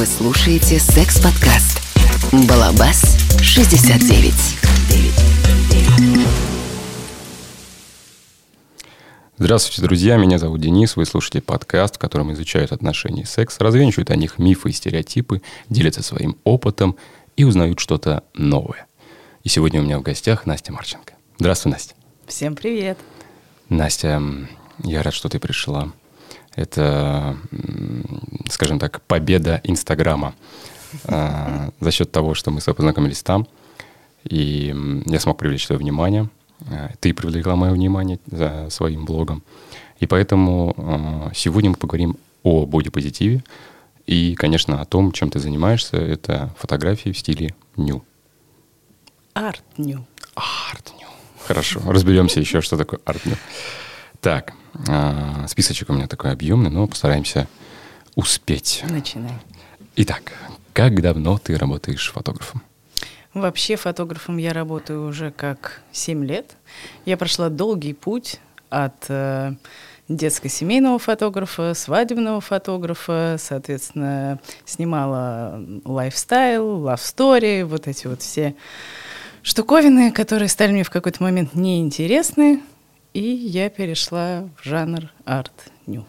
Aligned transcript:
Вы 0.00 0.06
слушаете 0.06 0.78
секс-подкаст 0.78 1.78
«Балабас 2.48 3.02
69». 3.40 4.32
Здравствуйте, 9.36 9.82
друзья. 9.82 10.16
Меня 10.16 10.38
зовут 10.38 10.62
Денис. 10.62 10.96
Вы 10.96 11.04
слушаете 11.04 11.42
подкаст, 11.42 11.96
в 11.96 11.98
котором 11.98 12.32
изучают 12.32 12.72
отношения 12.72 13.24
и 13.24 13.26
секс, 13.26 13.58
развенчивают 13.60 14.08
о 14.08 14.16
них 14.16 14.38
мифы 14.38 14.70
и 14.70 14.72
стереотипы, 14.72 15.42
делятся 15.68 16.02
своим 16.02 16.38
опытом 16.44 16.96
и 17.36 17.44
узнают 17.44 17.78
что-то 17.78 18.24
новое. 18.32 18.86
И 19.44 19.50
сегодня 19.50 19.82
у 19.82 19.84
меня 19.84 19.98
в 19.98 20.02
гостях 20.02 20.46
Настя 20.46 20.72
Марченко. 20.72 21.12
Здравствуй, 21.38 21.72
Настя. 21.72 21.94
Всем 22.26 22.56
привет. 22.56 22.96
Настя, 23.68 24.22
я 24.82 25.02
рад, 25.02 25.12
что 25.12 25.28
ты 25.28 25.38
пришла. 25.38 25.92
Это, 26.54 27.36
скажем 28.48 28.78
так, 28.78 29.02
победа 29.02 29.60
Инстаграма 29.64 30.34
а, 31.04 31.70
за 31.80 31.90
счет 31.90 32.10
того, 32.10 32.34
что 32.34 32.50
мы 32.50 32.60
познакомились 32.60 33.22
там. 33.22 33.46
И 34.24 34.74
я 35.06 35.20
смог 35.20 35.38
привлечь 35.38 35.66
твое 35.66 35.78
внимание. 35.78 36.28
А, 36.68 36.90
ты 37.00 37.14
привлекла 37.14 37.56
мое 37.56 37.72
внимание 37.72 38.18
за 38.26 38.68
своим 38.70 39.04
блогом. 39.04 39.42
И 40.00 40.06
поэтому 40.06 40.74
а, 40.76 41.30
сегодня 41.34 41.70
мы 41.70 41.76
поговорим 41.76 42.16
о 42.42 42.66
бодипозитиве 42.66 43.44
и, 44.06 44.34
конечно, 44.34 44.80
о 44.80 44.84
том, 44.84 45.12
чем 45.12 45.30
ты 45.30 45.38
занимаешься. 45.38 45.96
Это 45.96 46.54
фотографии 46.58 47.10
в 47.10 47.18
стиле 47.18 47.54
ню. 47.76 48.04
Арт-ню. 49.34 50.04
Арт-ню. 50.34 51.06
Хорошо, 51.46 51.80
разберемся 51.86 52.40
еще, 52.40 52.60
что 52.60 52.76
такое 52.76 53.00
арт-ню. 53.04 53.36
Так, 54.20 54.54
списочек 55.48 55.90
у 55.90 55.92
меня 55.92 56.06
такой 56.06 56.32
объемный, 56.32 56.70
но 56.70 56.86
постараемся 56.86 57.46
успеть. 58.14 58.84
Начинай. 58.88 59.32
Итак, 59.96 60.32
как 60.72 61.00
давно 61.02 61.38
ты 61.38 61.56
работаешь 61.56 62.10
фотографом? 62.12 62.62
Вообще 63.34 63.76
фотографом 63.76 64.38
я 64.38 64.52
работаю 64.52 65.06
уже 65.06 65.30
как 65.30 65.82
7 65.92 66.24
лет. 66.24 66.56
Я 67.04 67.16
прошла 67.16 67.48
долгий 67.48 67.94
путь 67.94 68.40
от 68.70 69.04
э, 69.08 69.52
детско-семейного 70.08 70.98
фотографа, 70.98 71.74
свадебного 71.74 72.40
фотографа, 72.40 73.36
соответственно, 73.38 74.40
снимала 74.64 75.64
лайфстайл, 75.84 76.88
story, 76.88 77.64
вот 77.64 77.86
эти 77.86 78.08
вот 78.08 78.20
все 78.22 78.56
штуковины, 79.42 80.10
которые 80.10 80.48
стали 80.48 80.72
мне 80.72 80.82
в 80.82 80.90
какой-то 80.90 81.22
момент 81.22 81.54
неинтересны. 81.54 82.60
И 83.12 83.22
я 83.22 83.68
перешла 83.70 84.48
в 84.56 84.64
жанр 84.66 85.10
арт-ню. 85.24 86.04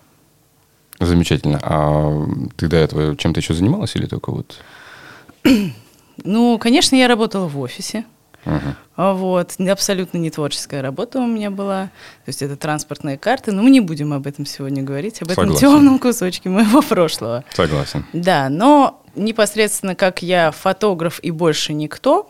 Замечательно. 0.99 1.59
А 1.63 2.25
ты 2.57 2.67
до 2.67 2.77
этого 2.77 3.17
чем-то 3.17 3.39
еще 3.39 3.53
занималась 3.53 3.95
или 3.95 4.05
только 4.05 4.31
вот? 4.31 4.59
ну, 6.23 6.59
конечно, 6.59 6.95
я 6.95 7.07
работала 7.07 7.47
в 7.47 7.59
офисе. 7.59 8.05
Uh-huh. 8.45 8.75
Вот, 9.13 9.59
абсолютно 9.59 10.17
не 10.17 10.31
творческая 10.31 10.81
работа 10.81 11.19
у 11.19 11.27
меня 11.27 11.51
была. 11.51 11.85
То 12.25 12.29
есть 12.29 12.41
это 12.41 12.55
транспортные 12.55 13.17
карты, 13.17 13.51
но 13.51 13.61
мы 13.61 13.69
не 13.69 13.81
будем 13.81 14.13
об 14.13 14.27
этом 14.27 14.45
сегодня 14.45 14.83
говорить, 14.83 15.21
об 15.21 15.29
Согласен. 15.29 15.51
этом 15.51 15.59
темном 15.59 15.99
кусочке 15.99 16.49
моего 16.49 16.81
прошлого. 16.89 17.43
Согласен. 17.51 18.05
Да, 18.13 18.49
но 18.49 19.03
непосредственно 19.15 19.95
как 19.95 20.21
я 20.21 20.51
фотограф 20.51 21.19
и 21.21 21.31
больше 21.31 21.73
никто, 21.73 22.27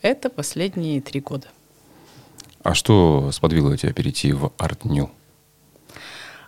это 0.00 0.28
последние 0.28 1.00
три 1.00 1.20
года. 1.20 1.46
А 2.62 2.74
что 2.74 3.30
сподвигло 3.32 3.76
тебя 3.76 3.92
перейти 3.92 4.32
в 4.32 4.52
арт-ню? 4.56 5.10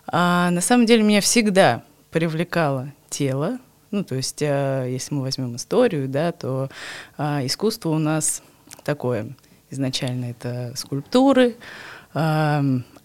А, 0.07 0.49
на 0.51 0.61
самом 0.61 0.85
деле 0.85 1.03
меня 1.03 1.21
всегда 1.21 1.83
привлекало 2.11 2.93
тело. 3.09 3.59
Ну, 3.91 4.03
то 4.03 4.15
есть, 4.15 4.41
а, 4.41 4.85
если 4.85 5.13
мы 5.13 5.21
возьмем 5.21 5.55
историю, 5.55 6.07
да, 6.07 6.31
то 6.31 6.69
а, 7.17 7.45
искусство 7.45 7.89
у 7.89 7.97
нас 7.97 8.41
такое. 8.83 9.35
Изначально 9.71 10.25
это 10.25 10.73
скульптуры, 10.75 11.55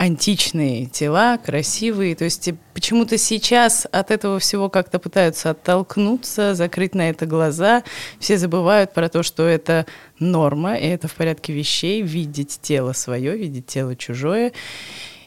античные 0.01 0.87
тела, 0.87 1.37
красивые. 1.37 2.17
То 2.17 2.25
есть 2.25 2.49
почему-то 2.73 3.19
сейчас 3.19 3.87
от 3.93 4.11
этого 4.11 4.39
всего 4.39 4.71
как-то 4.71 4.99
пытаются 4.99 5.51
оттолкнуться, 5.51 6.55
закрыть 6.55 6.95
на 6.95 7.11
это 7.11 7.27
глаза. 7.27 7.85
Все 8.19 8.39
забывают 8.39 8.95
про 8.95 9.11
то, 9.11 9.23
что 9.23 9.47
это 9.47 9.85
норма, 10.19 10.77
и 10.77 10.87
это 10.87 11.07
в 11.07 11.15
порядке 11.15 11.53
вещей, 11.53 12.01
видеть 12.01 12.61
тело 12.63 12.95
свое, 12.95 13.37
видеть 13.37 13.67
тело 13.67 13.95
чужое. 13.95 14.53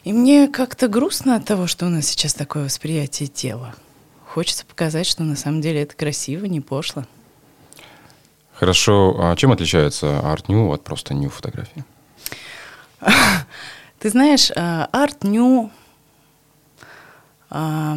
И 0.02 0.12
мне 0.12 0.48
как-то 0.48 0.88
грустно 0.88 1.36
от 1.36 1.44
того, 1.44 1.68
что 1.68 1.86
у 1.86 1.88
нас 1.88 2.08
сейчас 2.08 2.34
такое 2.34 2.64
восприятие 2.64 3.28
тела. 3.28 3.76
Хочется 4.26 4.66
показать, 4.66 5.06
что 5.06 5.22
на 5.22 5.36
самом 5.36 5.60
деле 5.60 5.82
это 5.82 5.94
красиво, 5.94 6.46
не 6.46 6.60
пошло. 6.60 7.04
Хорошо. 8.54 9.14
А 9.20 9.36
чем 9.36 9.52
отличается 9.52 10.18
арт-ню 10.18 10.72
от 10.72 10.82
просто 10.82 11.14
ню 11.14 11.30
фотографии? 11.30 11.84
Ты 14.04 14.10
знаешь, 14.10 14.50
а, 14.54 14.90
арт-ню, 14.92 15.70
а, 17.48 17.96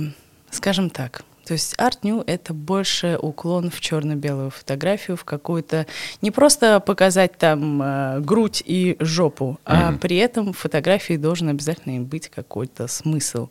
скажем 0.51 0.89
так, 0.89 1.25
то 1.43 1.51
есть 1.51 1.75
арт-ню— 1.77 2.23
это 2.27 2.53
больше 2.53 3.19
уклон 3.21 3.69
в 3.69 3.81
черно-белую 3.81 4.49
фотографию, 4.49 5.17
в 5.17 5.25
какую-то... 5.25 5.85
Не 6.21 6.31
просто 6.31 6.79
показать 6.79 7.37
там 7.37 7.81
э, 7.81 8.19
грудь 8.21 8.63
и 8.65 8.95
жопу, 9.01 9.59
mm-hmm. 9.65 9.95
а 9.95 9.97
при 9.97 10.15
этом 10.15 10.53
в 10.53 10.57
фотографии 10.57 11.17
должен 11.17 11.49
обязательно 11.49 11.99
быть 11.99 12.29
какой-то 12.29 12.87
смысл. 12.87 13.49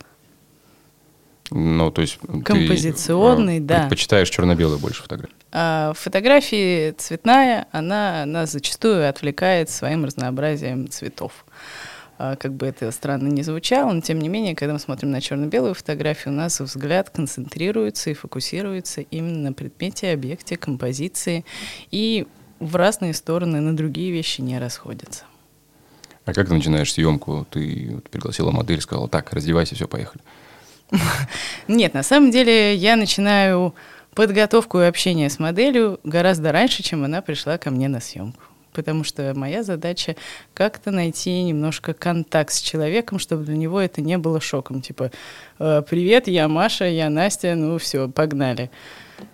Ну, 1.50 1.90
то 1.90 2.00
есть 2.00 2.18
Композиционный, 2.42 3.58
ты, 3.58 3.64
да. 3.64 3.80
предпочитаешь 3.80 4.30
черно-белую 4.30 4.78
больше 4.78 5.02
фотографию? 5.02 5.36
А 5.52 5.92
фотографии 5.94 6.92
цветная, 6.92 7.66
она 7.70 8.24
нас 8.26 8.52
зачастую 8.52 9.08
отвлекает 9.08 9.68
своим 9.68 10.06
разнообразием 10.06 10.88
цветов. 10.88 11.45
А, 12.18 12.36
как 12.36 12.54
бы 12.54 12.66
это 12.66 12.90
странно 12.92 13.28
не 13.28 13.42
звучало, 13.42 13.92
но 13.92 14.00
тем 14.00 14.18
не 14.18 14.28
менее, 14.28 14.54
когда 14.54 14.72
мы 14.72 14.78
смотрим 14.78 15.10
на 15.10 15.20
черно-белую 15.20 15.74
фотографию, 15.74 16.32
у 16.32 16.36
нас 16.36 16.60
взгляд 16.60 17.10
концентрируется 17.10 18.10
и 18.10 18.14
фокусируется 18.14 19.02
именно 19.02 19.50
на 19.50 19.52
предмете, 19.52 20.12
объекте, 20.12 20.56
композиции, 20.56 21.44
и 21.90 22.26
в 22.58 22.76
разные 22.76 23.12
стороны 23.12 23.60
на 23.60 23.76
другие 23.76 24.12
вещи 24.12 24.40
не 24.40 24.58
расходятся. 24.58 25.24
А 26.24 26.32
как 26.32 26.48
ты 26.48 26.54
начинаешь 26.54 26.92
съемку? 26.92 27.46
Ты 27.50 28.00
пригласила 28.10 28.50
модель, 28.50 28.80
сказала, 28.80 29.08
так, 29.08 29.32
раздевайся, 29.32 29.74
все, 29.74 29.86
поехали. 29.86 30.22
Нет, 31.68 31.92
на 31.92 32.02
самом 32.02 32.30
деле 32.30 32.74
я 32.74 32.96
начинаю 32.96 33.74
подготовку 34.14 34.80
и 34.80 34.84
общение 34.84 35.28
с 35.28 35.38
моделью 35.38 36.00
гораздо 36.02 36.50
раньше, 36.50 36.82
чем 36.82 37.04
она 37.04 37.20
пришла 37.20 37.58
ко 37.58 37.70
мне 37.70 37.88
на 37.88 38.00
съемку 38.00 38.42
потому 38.76 39.04
что 39.04 39.32
моя 39.34 39.62
задача 39.62 40.14
как-то 40.52 40.90
найти 40.90 41.42
немножко 41.42 41.94
контакт 41.94 42.52
с 42.52 42.60
человеком, 42.60 43.18
чтобы 43.18 43.44
для 43.44 43.56
него 43.56 43.80
это 43.80 44.02
не 44.02 44.18
было 44.18 44.38
шоком. 44.40 44.82
Типа, 44.82 45.10
«Э, 45.58 45.82
привет, 45.88 46.28
я 46.28 46.46
Маша, 46.46 46.84
я 46.84 47.08
Настя, 47.08 47.54
ну 47.54 47.78
все, 47.78 48.06
погнали. 48.08 48.70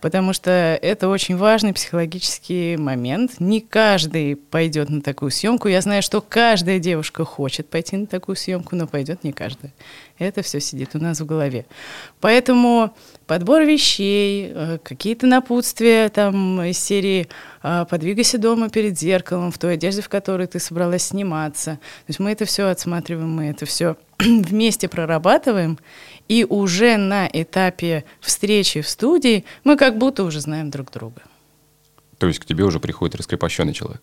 Потому 0.01 0.33
что 0.33 0.51
это 0.81 1.09
очень 1.09 1.37
важный 1.37 1.73
психологический 1.73 2.77
момент. 2.77 3.41
Не 3.41 3.61
каждый 3.61 4.37
пойдет 4.37 4.91
на 4.91 5.03
такую 5.03 5.33
съемку. 5.33 5.67
Я 5.67 5.81
знаю, 5.81 6.03
что 6.03 6.21
каждая 6.21 6.79
девушка 6.79 7.25
хочет 7.25 7.69
пойти 7.69 7.97
на 7.97 8.07
такую 8.07 8.37
съемку, 8.37 8.77
но 8.77 8.87
пойдет 8.87 9.25
не 9.25 9.33
каждая. 9.33 9.73
Это 10.23 10.43
все 10.43 10.61
сидит 10.61 10.91
у 10.95 10.99
нас 10.99 11.21
в 11.21 11.27
голове. 11.27 11.67
Поэтому 12.21 12.95
подбор 13.27 13.63
вещей, 13.63 14.53
э, 14.55 14.79
какие-то 14.83 15.27
напутствия 15.27 16.09
там 16.09 16.63
из 16.63 16.79
серии 16.79 17.29
«А, 17.63 17.85
«Подвигайся 17.85 18.39
дома 18.39 18.69
перед 18.69 18.99
зеркалом 18.99 19.53
в 19.53 19.59
той 19.59 19.75
одежде, 19.75 20.03
в 20.03 20.09
которой 20.09 20.47
ты 20.47 20.59
собралась 20.59 21.05
сниматься». 21.05 21.73
То 21.73 22.09
есть 22.09 22.21
мы 22.21 22.31
это 22.33 22.45
все 22.45 22.69
отсматриваем, 22.69 23.31
мы 23.31 23.47
это 23.47 23.67
все 23.67 23.97
вместе 24.19 24.89
прорабатываем, 24.89 25.79
и 26.29 26.45
уже 26.49 26.97
на 26.97 27.29
этапе 27.33 28.05
встречи 28.21 28.81
в 28.81 28.89
студии 28.89 29.45
мы 29.65 29.77
как 29.77 29.99
будто 29.99 30.25
уже 30.25 30.41
знаем 30.41 30.71
друг 30.71 30.91
друга. 30.91 31.23
То 32.19 32.29
есть 32.29 32.39
к 32.39 32.45
тебе 32.45 32.65
уже 32.65 32.79
приходит 32.79 33.17
раскрепощенный 33.17 33.73
человек? 33.73 34.01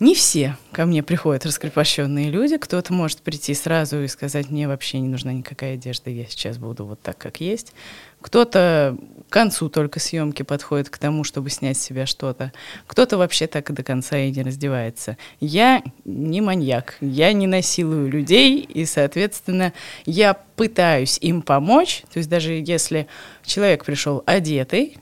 Не 0.00 0.16
все 0.16 0.56
ко 0.72 0.86
мне 0.86 1.04
приходят 1.04 1.46
раскрепощенные 1.46 2.28
люди. 2.28 2.56
Кто-то 2.56 2.92
может 2.92 3.20
прийти 3.20 3.54
сразу 3.54 4.02
и 4.02 4.08
сказать, 4.08 4.50
мне 4.50 4.66
вообще 4.66 4.98
не 4.98 5.08
нужна 5.08 5.32
никакая 5.32 5.74
одежда, 5.74 6.10
я 6.10 6.24
сейчас 6.26 6.58
буду 6.58 6.84
вот 6.84 7.00
так, 7.00 7.16
как 7.16 7.40
есть. 7.40 7.72
Кто-то 8.20 8.96
к 9.28 9.32
концу 9.32 9.68
только 9.68 10.00
съемки 10.00 10.42
подходит 10.42 10.88
к 10.88 10.98
тому, 10.98 11.22
чтобы 11.22 11.48
снять 11.50 11.76
с 11.76 11.82
себя 11.82 12.06
что-то. 12.06 12.52
Кто-то 12.88 13.18
вообще 13.18 13.46
так 13.46 13.70
и 13.70 13.72
до 13.72 13.84
конца 13.84 14.18
и 14.18 14.32
не 14.32 14.42
раздевается. 14.42 15.16
Я 15.38 15.82
не 16.04 16.40
маньяк, 16.40 16.96
я 17.00 17.32
не 17.32 17.46
насилую 17.46 18.10
людей, 18.10 18.60
и, 18.60 18.86
соответственно, 18.86 19.72
я 20.06 20.34
пытаюсь 20.56 21.18
им 21.20 21.40
помочь. 21.42 22.02
То 22.12 22.18
есть 22.18 22.28
даже 22.28 22.52
если 22.52 23.06
человек 23.44 23.84
пришел 23.84 24.24
одетый, 24.26 24.98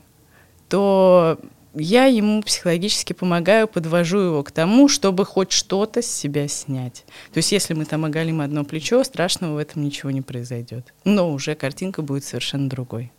то 0.69 1.39
я 1.75 2.05
ему 2.05 2.41
психологически 2.41 3.13
помогаю, 3.13 3.67
подвожу 3.67 4.19
его 4.19 4.43
к 4.43 4.51
тому, 4.51 4.87
чтобы 4.87 5.25
хоть 5.25 5.51
что-то 5.51 6.01
с 6.01 6.07
себя 6.07 6.47
снять. 6.47 7.05
То 7.33 7.37
есть 7.37 7.51
если 7.51 7.73
мы 7.73 7.85
там 7.85 8.05
оголим 8.05 8.41
одно 8.41 8.63
плечо, 8.63 9.03
страшного 9.03 9.55
в 9.55 9.57
этом 9.57 9.83
ничего 9.83 10.11
не 10.11 10.21
произойдет. 10.21 10.93
Но 11.03 11.31
уже 11.31 11.55
картинка 11.55 12.01
будет 12.01 12.23
совершенно 12.23 12.69
другой. 12.69 13.11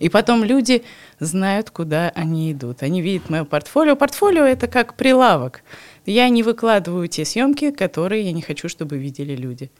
И 0.00 0.08
потом 0.08 0.44
люди 0.44 0.82
знают, 1.18 1.70
куда 1.70 2.10
они 2.10 2.52
идут. 2.52 2.82
Они 2.82 3.00
видят 3.00 3.30
мое 3.30 3.44
портфолио. 3.44 3.96
Портфолио 3.96 4.44
это 4.44 4.68
как 4.68 4.94
прилавок. 4.94 5.62
Я 6.04 6.28
не 6.28 6.42
выкладываю 6.42 7.08
те 7.08 7.24
съемки, 7.24 7.70
которые 7.70 8.24
я 8.24 8.32
не 8.32 8.42
хочу, 8.42 8.68
чтобы 8.68 8.98
видели 8.98 9.34
люди. 9.34 9.70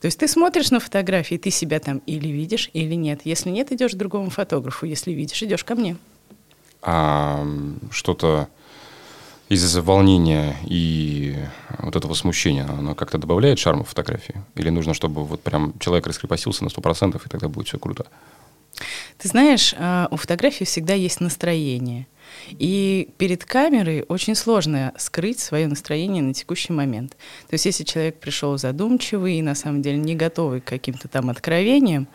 То 0.00 0.06
есть 0.06 0.18
ты 0.18 0.28
смотришь 0.28 0.70
на 0.70 0.78
фотографии, 0.78 1.36
ты 1.36 1.50
себя 1.50 1.80
там 1.80 1.98
или 2.06 2.28
видишь, 2.28 2.70
или 2.72 2.94
нет. 2.94 3.22
Если 3.24 3.50
нет, 3.50 3.72
идешь 3.72 3.92
к 3.92 3.96
другому 3.96 4.30
фотографу. 4.30 4.86
Если 4.86 5.12
видишь, 5.12 5.42
идешь 5.42 5.64
ко 5.64 5.74
мне. 5.74 5.96
А 6.88 7.44
что-то 7.90 8.48
из-за 9.48 9.82
волнения 9.82 10.56
и 10.64 11.36
вот 11.80 11.96
этого 11.96 12.14
смущения, 12.14 12.64
оно 12.64 12.94
как-то 12.94 13.18
добавляет 13.18 13.58
шарма 13.58 13.82
фотографии? 13.82 14.36
Или 14.54 14.70
нужно, 14.70 14.94
чтобы 14.94 15.24
вот 15.24 15.42
прям 15.42 15.76
человек 15.80 16.06
раскрепостился 16.06 16.62
на 16.62 16.68
100%, 16.68 17.20
и 17.24 17.28
тогда 17.28 17.48
будет 17.48 17.66
все 17.66 17.78
круто? 17.80 18.06
Ты 19.18 19.28
знаешь, 19.28 19.74
а, 19.78 20.06
у 20.12 20.16
фотографии 20.16 20.62
всегда 20.64 20.94
есть 20.94 21.20
настроение. 21.20 22.06
И 22.50 23.08
перед 23.18 23.44
камерой 23.44 24.04
очень 24.08 24.36
сложно 24.36 24.92
скрыть 24.96 25.40
свое 25.40 25.66
настроение 25.66 26.22
на 26.22 26.34
текущий 26.34 26.72
момент. 26.72 27.16
То 27.48 27.54
есть 27.54 27.66
если 27.66 27.82
человек 27.82 28.20
пришел 28.20 28.56
задумчивый 28.58 29.38
и 29.38 29.42
на 29.42 29.56
самом 29.56 29.82
деле 29.82 29.96
не 29.96 30.14
готовый 30.14 30.60
к 30.60 30.64
каким-то 30.64 31.08
там 31.08 31.30
откровениям, 31.30 32.06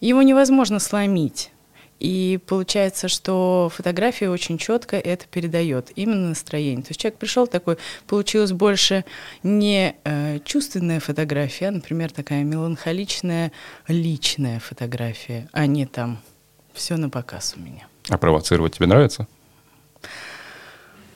его 0.00 0.20
невозможно 0.20 0.80
сломить. 0.80 1.51
И 2.02 2.40
получается, 2.48 3.06
что 3.06 3.70
фотография 3.72 4.28
очень 4.28 4.58
четко 4.58 4.96
это 4.96 5.24
передает, 5.28 5.92
именно 5.94 6.30
настроение. 6.30 6.82
То 6.82 6.88
есть 6.90 7.00
человек 7.00 7.16
пришел 7.20 7.46
такой, 7.46 7.76
получилась 8.08 8.50
больше 8.50 9.04
не 9.44 9.94
э, 10.02 10.40
чувственная 10.44 10.98
фотография, 10.98 11.68
а, 11.68 11.70
например, 11.70 12.10
такая 12.10 12.42
меланхоличная 12.42 13.52
личная 13.86 14.58
фотография, 14.58 15.48
а 15.52 15.66
не 15.66 15.86
там 15.86 16.18
все 16.72 16.96
на 16.96 17.08
показ 17.08 17.54
у 17.56 17.60
меня. 17.60 17.86
А 18.08 18.18
провоцировать 18.18 18.74
тебе 18.74 18.88
нравится? 18.88 19.28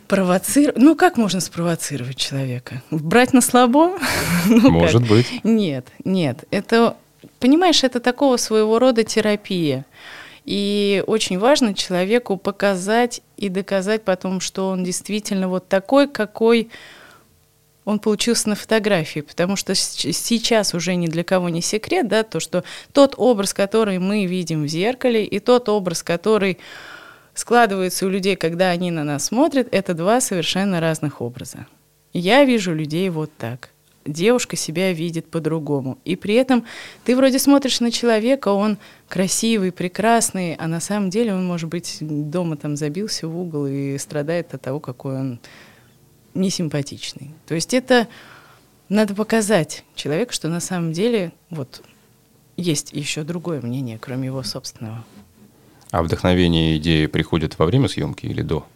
Провоцировать? 0.07 0.79
Ну, 0.79 0.95
как 0.95 1.17
можно 1.17 1.41
спровоцировать 1.41 2.17
человека? 2.17 2.81
Брать 2.93 3.33
на 3.33 3.41
слабо? 3.41 3.99
ну, 4.47 4.71
Может 4.71 5.01
как? 5.01 5.11
быть. 5.11 5.41
Нет, 5.43 5.89
нет. 6.05 6.45
Это, 6.53 6.97
понимаешь, 7.41 7.83
это 7.83 7.99
такого 7.99 8.37
своего 8.37 8.79
рода 8.79 9.03
терапия. 9.03 9.85
И 10.47 11.03
очень 11.09 11.41
важно 11.41 11.75
человеку 11.75 12.37
показать 12.37 13.21
и 13.37 13.49
доказать 13.49 14.05
потом, 14.05 14.41
что 14.41 14.69
он 14.69 14.85
действительно 14.85 15.49
вот 15.49 15.69
такой, 15.69 16.07
какой 16.09 16.71
он 17.85 17.99
получился 17.99 18.49
на 18.49 18.55
фотографии, 18.55 19.21
потому 19.21 19.57
что 19.57 19.75
сейчас 19.75 20.73
уже 20.73 20.95
ни 20.95 21.09
для 21.09 21.25
кого 21.25 21.49
не 21.49 21.63
секрет, 21.63 22.09
да, 22.09 22.23
то, 22.23 22.41
что 22.41 22.65
тот 22.93 23.15
образ, 23.17 23.55
который 23.55 23.99
мы 23.99 24.27
видим 24.27 24.65
в 24.65 24.69
зеркале, 24.69 25.25
и 25.25 25.41
тот 25.41 25.69
образ, 25.69 26.05
который 26.05 26.59
складывается 27.35 28.07
у 28.07 28.09
людей, 28.09 28.37
когда 28.37 28.71
они 28.71 28.93
на 28.93 29.05
нас 29.05 29.27
смотрят, 29.27 29.69
это 29.73 29.95
два 29.95 30.21
совершенно 30.21 30.81
разных 30.81 31.21
образа. 31.21 31.67
Я 32.13 32.45
вижу 32.45 32.73
людей 32.73 33.09
вот 33.11 33.31
так 33.37 33.71
девушка 34.07 34.57
себя 34.57 34.93
видит 34.93 35.31
по-другому. 35.31 35.99
И 36.05 36.17
при 36.17 36.35
этом 36.35 36.65
ты 37.05 37.17
вроде 37.17 37.39
смотришь 37.39 37.81
на 37.81 37.91
человека, 37.91 38.49
он 38.49 38.79
красивый, 39.09 39.73
прекрасный, 39.73 40.55
а 40.55 40.67
на 40.67 40.81
самом 40.81 41.11
деле 41.11 41.35
он, 41.35 41.47
может 41.47 41.69
быть, 41.69 41.99
дома 42.01 42.57
там 42.57 42.77
забился 42.77 43.29
в 43.29 43.39
угол 43.39 43.67
и 43.67 43.99
страдает 43.99 44.55
от 44.55 44.63
того, 44.63 44.81
какой 44.81 45.17
он 45.17 45.41
несимпатичный. 46.35 47.31
То 47.47 47.55
есть 47.55 47.75
это 47.75 48.09
надо 48.89 49.15
показать 49.15 49.85
человеку, 49.95 50.33
что 50.33 50.49
на 50.49 50.61
самом 50.61 50.93
деле 50.93 51.33
вот 51.51 51.83
есть 52.57 52.93
еще 52.93 53.23
другое 53.23 53.61
мнение, 53.61 53.99
кроме 54.01 54.27
его 54.27 54.43
собственного. 54.43 55.05
А 55.91 56.03
вдохновение 56.03 56.77
идеи 56.79 57.07
приходят 57.07 57.59
во 57.59 57.67
время 57.67 57.89
съемки 57.89 58.27
или 58.27 58.43
до? 58.43 58.67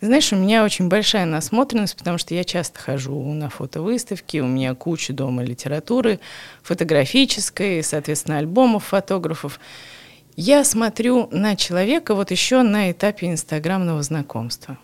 Знаешь, 0.00 0.32
у 0.32 0.36
меня 0.36 0.64
очень 0.64 0.88
большая 0.88 1.26
насмотренность, 1.26 1.94
потому 1.94 2.16
что 2.16 2.34
я 2.34 2.42
часто 2.42 2.80
хожу 2.80 3.20
на 3.34 3.50
фотовыставки, 3.50 4.38
у 4.38 4.46
меня 4.46 4.74
куча 4.74 5.12
дома 5.12 5.42
литературы 5.42 6.20
фотографической, 6.62 7.82
соответственно, 7.82 8.38
альбомов 8.38 8.86
фотографов. 8.86 9.60
Я 10.36 10.64
смотрю 10.64 11.28
на 11.32 11.54
человека 11.54 12.14
вот 12.14 12.30
еще 12.30 12.62
на 12.62 12.90
этапе 12.90 13.26
инстаграмного 13.26 14.02
знакомства 14.02 14.78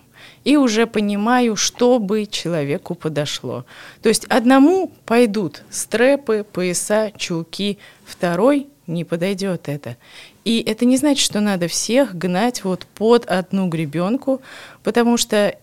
и 0.44 0.56
уже 0.56 0.86
понимаю, 0.86 1.56
что 1.56 1.98
бы 1.98 2.26
человеку 2.26 2.94
подошло. 2.94 3.64
То 4.02 4.10
есть 4.10 4.26
одному 4.26 4.92
пойдут 5.06 5.62
стрэпы, 5.70 6.44
пояса, 6.44 7.10
чулки, 7.16 7.78
второй 8.04 8.68
не 8.86 9.04
подойдет 9.04 9.68
это. 9.68 9.96
И 10.46 10.62
это 10.64 10.84
не 10.84 10.96
значит, 10.96 11.24
что 11.24 11.40
надо 11.40 11.66
всех 11.66 12.16
гнать 12.16 12.62
вот 12.62 12.86
под 12.94 13.26
одну 13.26 13.66
гребенку, 13.66 14.42
потому 14.84 15.16
что 15.16 15.58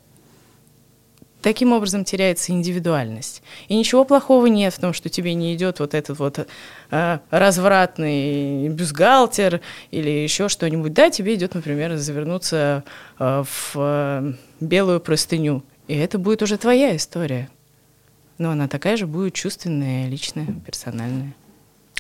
таким 1.42 1.72
образом 1.72 2.04
теряется 2.04 2.52
индивидуальность. 2.52 3.44
И 3.70 3.78
ничего 3.78 4.04
плохого 4.04 4.48
нет 4.48 4.74
в 4.74 4.82
том, 4.82 4.92
что 4.92 5.08
тебе 5.08 5.36
не 5.36 5.56
идет 5.56 5.80
вот 5.80 5.94
этот 5.94 6.20
вот 6.20 6.48
э, 6.92 7.20
развратный 7.30 8.68
бюстгальтер 8.68 9.62
или 9.92 10.10
еще 10.10 10.50
что-нибудь. 10.50 10.92
Да, 10.92 11.10
тебе 11.10 11.36
идет, 11.36 11.56
например, 11.56 11.96
завернуться 11.96 12.84
э, 13.20 13.44
в 13.46 13.76
э, 13.76 14.34
белую 14.60 15.00
простыню. 15.00 15.64
И 15.88 15.96
это 15.96 16.18
будет 16.18 16.42
уже 16.42 16.58
твоя 16.58 16.94
история. 16.94 17.50
Но 18.38 18.52
она 18.52 18.68
такая 18.68 18.98
же 18.98 19.08
будет 19.08 19.34
чувственная, 19.34 20.10
личная, 20.10 20.48
персональная. 20.66 21.34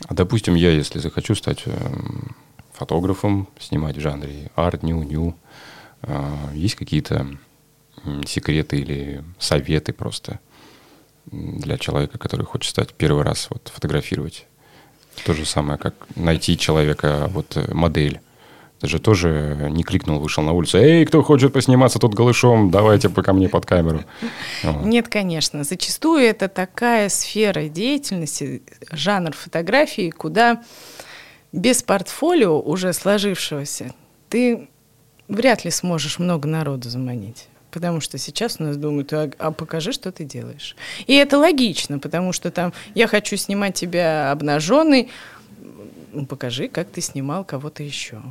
А 0.06 0.13
допустим, 0.13 0.56
я, 0.56 0.71
если 0.71 1.00
захочу 1.00 1.33
стать 1.33 1.63
эм, 1.65 2.35
фотографом, 2.74 3.48
снимать 3.60 3.98
в 3.98 4.02
жанре 4.02 4.52
арт, 4.56 4.84
ню-ню, 4.84 5.36
э, 6.02 6.34
есть 6.54 6.75
какие-то 6.75 7.28
секреты 8.25 8.80
или 8.80 9.24
советы 9.40 9.94
просто 9.94 10.40
для 11.25 11.78
человека, 11.78 12.18
который 12.18 12.46
хочет 12.46 12.70
стать 12.70 12.94
первый 12.94 13.24
раз 13.24 13.48
вот 13.50 13.72
фотографировать? 13.74 14.46
То 15.25 15.34
же 15.34 15.46
самое, 15.46 15.78
как 15.78 15.94
найти 16.16 16.58
человека, 16.58 17.30
вот 17.31 17.56
э, 17.56 17.74
модель. 17.74 18.20
Ты 18.80 18.90
же 18.90 19.00
тоже 19.00 19.69
не 19.69 19.84
кликнул, 19.84 20.19
вышел 20.19 20.44
на 20.44 20.52
улицу. 20.52 20.78
Эй, 20.78 21.06
кто 21.06 21.22
хочет 21.24 21.54
посниматься 21.54 22.00
тут 22.00 22.14
голышом, 22.14 22.69
давайте 22.69 23.08
по 23.08 23.24
ко 23.24 23.31
мне 23.31 23.48
под 23.48 23.66
камеру. 23.66 24.04
Нет, 24.84 25.08
конечно. 25.08 25.64
Зачастую 25.64 26.24
это 26.24 26.50
такая 26.50 27.08
сфера 27.08 27.69
деятельности, 27.69 28.62
жанр 28.92 29.31
фотографии, 29.31 30.10
куда 30.10 30.62
без 31.54 31.84
портфолио 31.84 32.60
уже 32.60 32.92
сложившегося 32.92 33.94
ты 34.28 34.68
вряд 35.28 35.64
ли 35.64 35.72
сможешь 35.72 36.19
много 36.19 36.48
народу 36.48 36.90
заманить. 36.90 37.48
Потому 37.72 38.02
что 38.02 38.18
сейчас 38.18 38.57
у 38.60 38.64
нас 38.64 38.78
думают, 38.78 39.14
а, 39.14 39.31
а 39.40 39.52
покажи, 39.52 39.94
что 39.94 40.12
ты 40.12 40.26
делаешь. 40.26 40.76
И 41.07 41.16
это 41.16 41.40
логично, 41.40 41.98
потому 41.98 42.33
что 42.33 42.52
там 42.52 42.74
я 42.94 43.07
хочу 43.07 43.36
снимать 43.38 43.74
тебя 43.74 44.31
обнаженный, 44.31 45.10
покажи, 46.30 46.68
как 46.68 46.90
ты 46.90 47.02
снимал 47.02 47.44
кого-то 47.44 47.81
еще. 47.81 48.22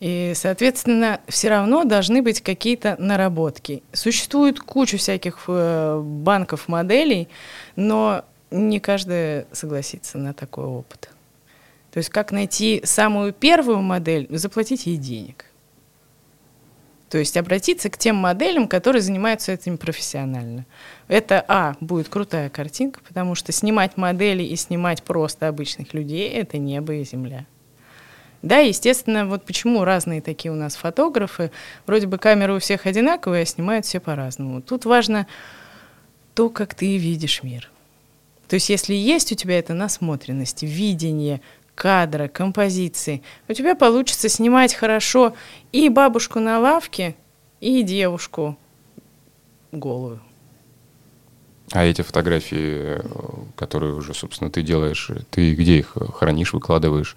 И, 0.00 0.32
соответственно, 0.34 1.20
все 1.28 1.48
равно 1.48 1.84
должны 1.84 2.22
быть 2.22 2.40
какие-то 2.40 2.96
наработки. 2.98 3.84
Существует 3.92 4.58
куча 4.58 4.96
всяких 4.96 5.44
э, 5.46 6.00
банков 6.02 6.66
моделей, 6.66 7.28
но 7.76 8.24
не 8.50 8.80
каждая 8.80 9.46
согласится 9.52 10.18
на 10.18 10.34
такой 10.34 10.64
опыт. 10.64 11.11
То 11.92 11.98
есть 11.98 12.08
как 12.08 12.32
найти 12.32 12.80
самую 12.84 13.32
первую 13.32 13.82
модель, 13.82 14.26
заплатить 14.30 14.86
ей 14.86 14.96
денег. 14.96 15.44
То 17.10 17.18
есть 17.18 17.36
обратиться 17.36 17.90
к 17.90 17.98
тем 17.98 18.16
моделям, 18.16 18.66
которые 18.66 19.02
занимаются 19.02 19.52
этим 19.52 19.76
профессионально. 19.76 20.64
Это, 21.08 21.44
а, 21.46 21.74
будет 21.80 22.08
крутая 22.08 22.48
картинка, 22.48 23.00
потому 23.06 23.34
что 23.34 23.52
снимать 23.52 23.98
модели 23.98 24.42
и 24.42 24.56
снимать 24.56 25.02
просто 25.02 25.48
обычных 25.48 25.92
людей— 25.92 26.30
это 26.30 26.56
небо 26.56 26.94
и 26.94 27.04
земля. 27.04 27.44
Да, 28.40 28.58
естественно, 28.58 29.26
вот 29.26 29.44
почему 29.44 29.84
разные 29.84 30.22
такие 30.22 30.50
у 30.50 30.56
нас 30.56 30.74
фотографы. 30.74 31.50
Вроде 31.86 32.06
бы 32.06 32.16
камеры 32.16 32.56
у 32.56 32.58
всех 32.58 32.86
одинаковые, 32.86 33.42
а 33.42 33.46
снимают 33.46 33.84
все 33.84 34.00
по-разному. 34.00 34.62
Тут 34.62 34.86
важно 34.86 35.26
то, 36.32 36.48
как 36.48 36.74
ты 36.74 36.96
видишь 36.96 37.42
мир. 37.42 37.70
То 38.48 38.54
есть 38.54 38.70
если 38.70 38.94
есть 38.94 39.32
у 39.32 39.34
тебя 39.34 39.58
эта 39.58 39.74
насмотренность, 39.74 40.62
видение 40.62 41.42
кадра, 41.74 42.28
композиции, 42.28 43.22
у 43.48 43.52
тебя 43.52 43.74
получится 43.74 44.28
снимать 44.28 44.74
хорошо 44.74 45.34
и 45.72 45.88
бабушку 45.88 46.40
на 46.40 46.58
лавке, 46.58 47.14
и 47.60 47.82
девушку 47.82 48.58
голую. 49.70 50.20
А 51.72 51.84
эти 51.84 52.02
фотографии, 52.02 53.00
которые 53.56 53.94
уже, 53.94 54.12
собственно, 54.12 54.50
ты 54.50 54.62
делаешь, 54.62 55.10
ты 55.30 55.54
где 55.54 55.78
их 55.78 55.96
хранишь, 56.14 56.52
выкладываешь? 56.52 57.16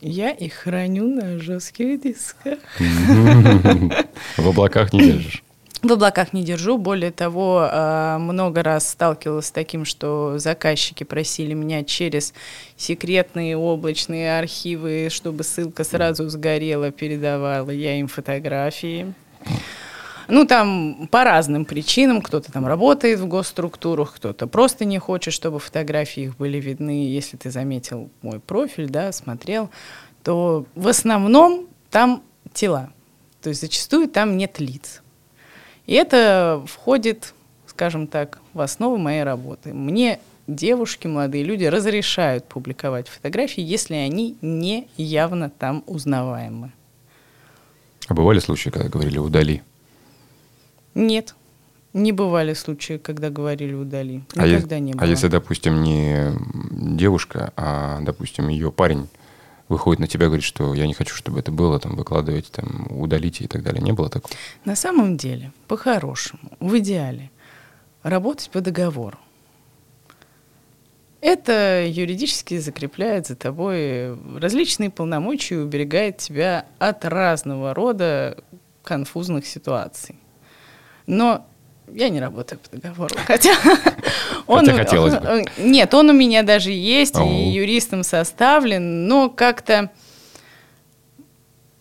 Я 0.00 0.30
их 0.30 0.54
храню 0.54 1.08
на 1.08 1.38
жестких 1.38 2.02
дисках. 2.02 2.58
В 2.78 4.48
облаках 4.48 4.92
не 4.92 5.00
держишь? 5.00 5.42
В 5.82 5.92
облаках 5.92 6.32
не 6.32 6.44
держу. 6.44 6.78
Более 6.78 7.10
того, 7.10 7.68
а, 7.70 8.18
много 8.18 8.62
раз 8.62 8.88
сталкивалась 8.88 9.46
с 9.46 9.50
таким, 9.50 9.84
что 9.84 10.38
заказчики 10.38 11.04
просили 11.04 11.54
меня 11.54 11.84
через 11.84 12.32
секретные 12.76 13.56
облачные 13.56 14.38
архивы, 14.38 15.08
чтобы 15.10 15.42
ссылка 15.42 15.84
сразу 15.84 16.28
сгорела, 16.28 16.90
передавала 16.90 17.70
я 17.70 17.98
им 17.98 18.06
фотографии. 18.08 19.12
Ну, 20.28 20.46
там 20.46 21.08
по 21.10 21.24
разным 21.24 21.64
причинам. 21.64 22.22
Кто-то 22.22 22.52
там 22.52 22.66
работает 22.66 23.18
в 23.18 23.26
госструктурах, 23.26 24.14
кто-то 24.14 24.46
просто 24.46 24.84
не 24.84 24.98
хочет, 24.98 25.34
чтобы 25.34 25.58
фотографии 25.58 26.24
их 26.24 26.36
были 26.36 26.58
видны. 26.58 27.08
Если 27.08 27.36
ты 27.36 27.50
заметил 27.50 28.08
мой 28.22 28.38
профиль, 28.38 28.88
да, 28.88 29.10
смотрел, 29.10 29.68
то 30.22 30.64
в 30.76 30.86
основном 30.86 31.66
там 31.90 32.22
тела. 32.54 32.90
То 33.42 33.48
есть 33.48 33.60
зачастую 33.60 34.08
там 34.08 34.36
нет 34.36 34.60
лиц. 34.60 35.01
И 35.86 35.94
это 35.94 36.62
входит, 36.66 37.34
скажем 37.66 38.06
так, 38.06 38.38
в 38.54 38.60
основу 38.60 38.96
моей 38.96 39.24
работы. 39.24 39.74
Мне 39.74 40.20
девушки, 40.46 41.06
молодые 41.06 41.44
люди 41.44 41.64
разрешают 41.64 42.44
публиковать 42.44 43.08
фотографии, 43.08 43.62
если 43.62 43.94
они 43.94 44.36
не 44.42 44.88
явно 44.96 45.50
там 45.50 45.82
узнаваемы. 45.86 46.72
А 48.08 48.14
бывали 48.14 48.38
случаи, 48.40 48.70
когда 48.70 48.88
говорили 48.88 49.18
«удали»? 49.18 49.62
Нет, 50.94 51.34
не 51.92 52.12
бывали 52.12 52.54
случаи, 52.54 52.98
когда 52.98 53.30
говорили 53.30 53.74
«удали». 53.74 54.22
А 54.36 54.46
Никогда 54.46 54.76
е- 54.76 54.80
не 54.80 54.92
было. 54.92 55.02
А 55.02 55.06
если, 55.06 55.28
допустим, 55.28 55.82
не 55.82 56.32
девушка, 56.96 57.52
а, 57.56 58.00
допустим, 58.02 58.48
ее 58.48 58.72
парень 58.72 59.08
выходит 59.72 60.00
на 60.00 60.06
тебя 60.06 60.26
и 60.26 60.28
говорит, 60.28 60.44
что 60.44 60.74
я 60.74 60.86
не 60.86 60.94
хочу, 60.94 61.14
чтобы 61.14 61.40
это 61.40 61.50
было, 61.50 61.80
там, 61.80 61.96
выкладывайте, 61.96 62.50
там, 62.52 62.86
удалите 62.90 63.44
и 63.44 63.46
так 63.48 63.62
далее. 63.62 63.82
Не 63.82 63.92
было 63.92 64.08
такого? 64.08 64.32
На 64.64 64.76
самом 64.76 65.16
деле, 65.16 65.52
по-хорошему, 65.66 66.52
в 66.60 66.78
идеале, 66.78 67.30
работать 68.02 68.50
по 68.50 68.60
договору. 68.60 69.18
Это 71.20 71.84
юридически 71.86 72.58
закрепляет 72.58 73.28
за 73.28 73.36
тобой 73.36 74.16
различные 74.38 74.90
полномочия 74.90 75.54
и 75.54 75.58
уберегает 75.58 76.18
тебя 76.18 76.66
от 76.78 77.04
разного 77.04 77.74
рода 77.74 78.42
конфузных 78.82 79.46
ситуаций. 79.46 80.16
Но 81.06 81.46
я 81.94 82.08
не 82.08 82.20
работаю 82.20 82.58
по 82.58 82.76
договору, 82.76 83.14
хотя 83.26 83.52
он... 84.46 84.66
Хотя 84.66 84.76
хотелось 84.76 85.14
бы. 85.14 85.44
Нет, 85.58 85.92
он 85.94 86.10
у 86.10 86.12
меня 86.12 86.42
даже 86.42 86.70
есть 86.72 87.16
и 87.18 87.50
юристом 87.50 88.02
составлен, 88.02 89.06
но 89.06 89.28
как-то 89.28 89.90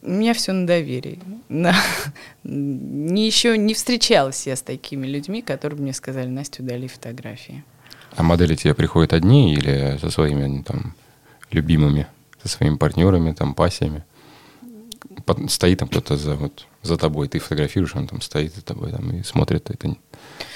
у 0.02 0.10
меня 0.10 0.34
все 0.34 0.52
на 0.52 0.66
доверии. 0.66 1.20
На- 1.50 1.76
Не 2.44 3.26
еще 3.26 3.58
не 3.58 3.74
встречалась 3.74 4.48
я 4.48 4.56
с 4.56 4.62
такими 4.62 5.06
людьми, 5.06 5.42
которые 5.42 5.78
бы 5.78 5.84
мне 5.84 5.94
сказали, 5.94 6.28
Настя, 6.28 6.64
удали 6.64 6.88
фотографии. 6.88 7.64
А 8.16 8.24
модели 8.24 8.56
тебе 8.56 8.74
приходят 8.74 9.14
одни 9.14 9.54
или 9.54 9.98
со 10.02 10.10
своими 10.10 10.64
там 10.64 10.96
любимыми, 11.52 12.08
со 12.42 12.50
своими 12.50 12.76
партнерами, 12.76 13.32
там, 13.34 13.54
пассиями? 13.54 14.04
Стоит 15.48 15.80
там 15.80 15.88
кто-то 15.88 16.18
за, 16.18 16.36
вот, 16.36 16.68
за 16.84 16.98
тобой, 16.98 17.28
ты 17.28 17.40
фотографируешь, 17.40 17.96
он 17.96 18.08
там 18.08 18.22
стоит 18.22 18.54
за 18.56 18.64
тобой 18.64 18.92
там, 18.92 19.12
и 19.12 19.24
смотрит. 19.24 19.70
Это 19.70 19.88
не, 19.88 20.00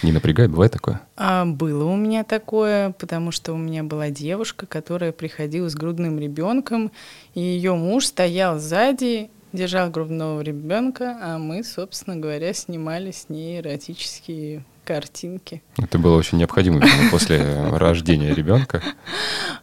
не 0.03 0.11
напрягает? 0.11 0.51
Бывает 0.51 0.71
такое? 0.71 1.01
А 1.17 1.45
было 1.45 1.85
у 1.85 1.95
меня 1.95 2.23
такое, 2.23 2.91
потому 2.91 3.31
что 3.31 3.53
у 3.53 3.57
меня 3.57 3.83
была 3.83 4.09
девушка, 4.09 4.65
которая 4.65 5.11
приходила 5.11 5.69
с 5.69 5.75
грудным 5.75 6.19
ребенком, 6.19 6.91
и 7.33 7.41
ее 7.41 7.75
муж 7.75 8.05
стоял 8.05 8.59
сзади, 8.59 9.29
держал 9.55 9.89
грудного 9.89 10.41
ребенка, 10.41 11.17
а 11.21 11.37
мы, 11.37 11.63
собственно 11.63 12.15
говоря, 12.15 12.53
снимали 12.53 13.11
с 13.11 13.29
ней 13.29 13.59
эротические 13.59 14.63
картинки. 14.83 15.61
Это 15.77 15.97
было 15.97 16.15
очень 16.15 16.37
необходимо 16.37 16.81
после 17.11 17.43
рождения 17.71 18.33
ребенка. 18.33 18.81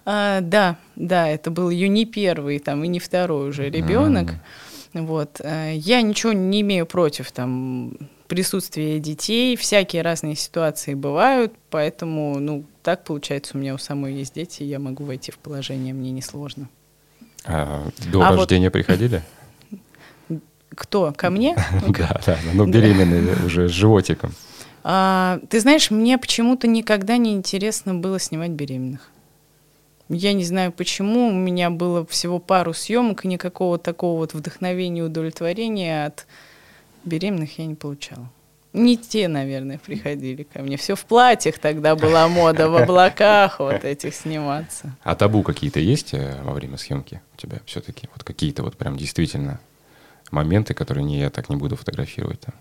А, 0.05 0.41
да, 0.41 0.77
да, 0.97 1.29
это 1.29 1.51
был 1.51 1.71
ее 1.71 1.89
не 1.89 2.05
первый, 2.05 2.59
там, 2.59 2.85
и 2.85 2.89
не 2.89 2.99
второй 2.99 3.49
уже 3.49 3.71
ребенок. 3.71 4.35
Вот. 4.95 5.41
э, 5.43 5.73
Я 5.77 6.03
ничего 6.03 6.33
не 6.33 6.61
имею 6.61 6.87
против 6.87 7.33
там 7.33 7.97
присутствия 8.29 8.99
детей, 8.99 9.57
всякие 9.57 10.03
разные 10.03 10.37
ситуации 10.37 10.95
бывают, 10.95 11.53
поэтому, 11.71 12.39
ну, 12.39 12.65
так 12.83 13.05
получается, 13.05 13.57
у 13.57 13.61
меня 13.61 13.75
у 13.75 13.79
самой 13.79 14.15
есть 14.15 14.35
дети, 14.35 14.63
я 14.63 14.79
могу 14.79 15.05
войти 15.05 15.31
в 15.33 15.39
положение, 15.39 15.93
мне 15.93 16.11
несложно. 16.13 16.69
А 17.45 17.89
до 18.11 18.23
А 18.23 18.31
вот- 18.31 18.39
рождения 18.39 18.71
приходили? 18.71 19.23
Кто? 20.75 21.13
Ко 21.17 21.29
мне? 21.31 21.55
Да, 21.99 22.21
да, 22.25 22.39
ну 22.55 22.67
беременные 22.67 23.37
уже 23.45 23.69
с 23.69 23.73
животиком. 23.73 24.33
А, 24.85 25.39
ты 25.51 25.61
знаешь, 25.61 25.91
мне 25.91 26.17
почему-то 26.19 26.67
никогда 26.67 27.17
не 27.19 27.33
интересно 27.35 27.95
было 27.95 28.19
снимать 28.19 28.51
беременных. 28.51 29.11
Я 30.13 30.35
не 30.35 30.45
знаю 30.45 30.73
почему, 30.73 31.29
у 31.29 31.33
меня 31.33 31.71
было 31.71 32.05
всего 32.07 32.39
пару 32.39 32.75
съемок, 32.75 33.25
и 33.25 33.29
никакого 33.29 33.79
такого 33.79 34.19
вот 34.19 34.35
вдохновения, 34.35 35.03
удовлетворения 35.03 36.07
от 36.07 36.27
беременных 37.05 37.59
я 37.59 37.67
не 37.67 37.75
получала. 37.75 38.31
Не 38.75 38.97
те, 38.97 39.29
наверное, 39.29 39.79
приходили 39.79 40.45
ко 40.45 40.61
мне. 40.61 40.77
Все 40.77 40.95
в 40.95 41.05
платьях 41.05 41.59
тогда 41.59 41.95
была 41.95 42.29
мода, 42.29 42.69
в 42.69 42.77
облаках 42.77 43.59
вот 43.59 43.85
этих 43.85 44.15
сниматься. 44.15 44.95
А 45.03 45.15
табу 45.15 45.43
какие-то 45.43 45.81
есть 45.81 46.15
э, 46.15 46.41
во 46.43 46.53
время 46.53 46.79
съемки 46.79 47.21
у 47.35 47.37
тебя 47.37 47.61
все-таки? 47.67 48.09
Вот 48.15 48.25
какие-то 48.25 48.63
вот 48.63 48.77
прям 48.77 48.97
действительно 48.97 49.61
моменты, 50.33 50.75
которые 50.75 51.05
не, 51.05 51.21
я 51.21 51.31
так 51.31 51.49
не 51.49 51.57
буду 51.57 51.77
фотографировать 51.77 52.41
там. 52.41 52.55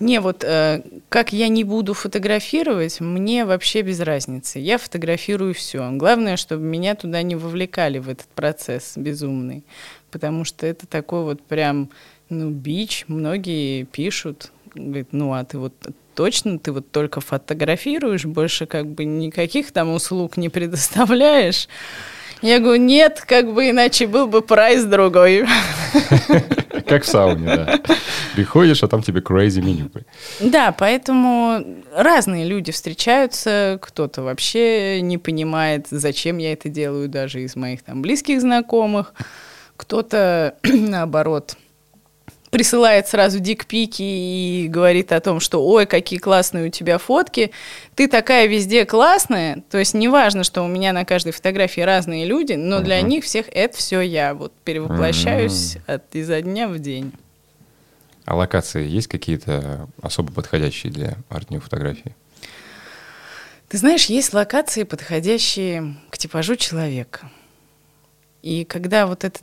Не, 0.00 0.20
вот 0.20 0.42
э, 0.42 0.82
как 1.08 1.32
я 1.32 1.48
не 1.48 1.64
буду 1.64 1.94
фотографировать, 1.94 3.00
мне 3.00 3.44
вообще 3.44 3.82
без 3.82 4.00
разницы. 4.00 4.58
Я 4.58 4.78
фотографирую 4.78 5.54
все. 5.54 5.88
Главное, 5.92 6.36
чтобы 6.36 6.62
меня 6.62 6.94
туда 6.94 7.22
не 7.22 7.36
вовлекали 7.36 7.98
в 7.98 8.08
этот 8.08 8.28
процесс 8.28 8.94
безумный. 8.96 9.64
Потому 10.10 10.44
что 10.44 10.66
это 10.66 10.86
такой 10.86 11.22
вот 11.22 11.42
прям, 11.42 11.90
ну, 12.28 12.50
бич. 12.50 13.04
Многие 13.06 13.84
пишут, 13.84 14.50
говорят, 14.74 15.08
ну, 15.12 15.32
а 15.34 15.44
ты 15.44 15.58
вот 15.58 15.74
точно, 16.14 16.58
ты 16.58 16.72
вот 16.72 16.90
только 16.90 17.20
фотографируешь, 17.20 18.24
больше 18.24 18.66
как 18.66 18.86
бы 18.86 19.04
никаких 19.04 19.72
там 19.72 19.92
услуг 19.92 20.36
не 20.36 20.48
предоставляешь. 20.48 21.68
Я 22.42 22.58
говорю, 22.58 22.82
нет, 22.82 23.22
как 23.26 23.52
бы 23.52 23.70
иначе 23.70 24.06
был 24.06 24.26
бы 24.26 24.40
прайс 24.40 24.84
другой. 24.84 25.46
Как 26.90 27.04
в 27.04 27.06
сауне, 27.06 27.46
да. 27.46 27.80
Приходишь, 28.34 28.82
а 28.82 28.88
там 28.88 29.02
тебе 29.02 29.20
crazy 29.20 29.62
меню. 29.62 29.90
Да, 30.40 30.72
поэтому 30.76 31.64
разные 31.94 32.46
люди 32.46 32.72
встречаются, 32.72 33.78
кто-то 33.80 34.22
вообще 34.22 35.00
не 35.00 35.16
понимает, 35.18 35.86
зачем 35.90 36.38
я 36.38 36.52
это 36.52 36.68
делаю, 36.68 37.08
даже 37.08 37.42
из 37.42 37.56
моих 37.56 37.82
там 37.82 38.02
близких 38.02 38.40
знакомых, 38.40 39.14
кто-то 39.76 40.56
наоборот 40.62 41.56
присылает 42.50 43.06
сразу 43.08 43.38
дикпики 43.38 44.02
и 44.02 44.68
говорит 44.68 45.12
о 45.12 45.20
том, 45.20 45.40
что 45.40 45.64
ой, 45.64 45.86
какие 45.86 46.18
классные 46.18 46.66
у 46.66 46.70
тебя 46.70 46.98
фотки, 46.98 47.52
ты 47.94 48.08
такая 48.08 48.46
везде 48.46 48.84
классная, 48.84 49.62
то 49.70 49.78
есть 49.78 49.94
неважно, 49.94 50.44
что 50.44 50.62
у 50.62 50.68
меня 50.68 50.92
на 50.92 51.04
каждой 51.04 51.32
фотографии 51.32 51.80
разные 51.80 52.24
люди, 52.26 52.54
но 52.54 52.80
для 52.80 53.00
Мгм. 53.00 53.08
них 53.08 53.24
всех 53.24 53.46
это 53.52 53.76
все 53.76 54.00
я, 54.00 54.34
вот 54.34 54.52
перевоплощаюсь 54.64 55.78
от, 55.86 56.14
изо 56.14 56.40
дня 56.42 56.68
в 56.68 56.78
день. 56.78 57.12
А 58.24 58.34
локации 58.36 58.86
есть 58.86 59.08
какие-то 59.08 59.88
особо 60.02 60.32
подходящие 60.32 60.92
для 60.92 61.16
арт 61.28 61.48
фотографии? 61.62 62.14
Ты 63.68 63.78
знаешь, 63.78 64.06
есть 64.06 64.34
локации, 64.34 64.82
подходящие 64.82 65.96
к 66.10 66.18
типажу 66.18 66.56
человека. 66.56 67.30
И 68.42 68.64
когда 68.64 69.06
вот 69.06 69.22
это 69.24 69.38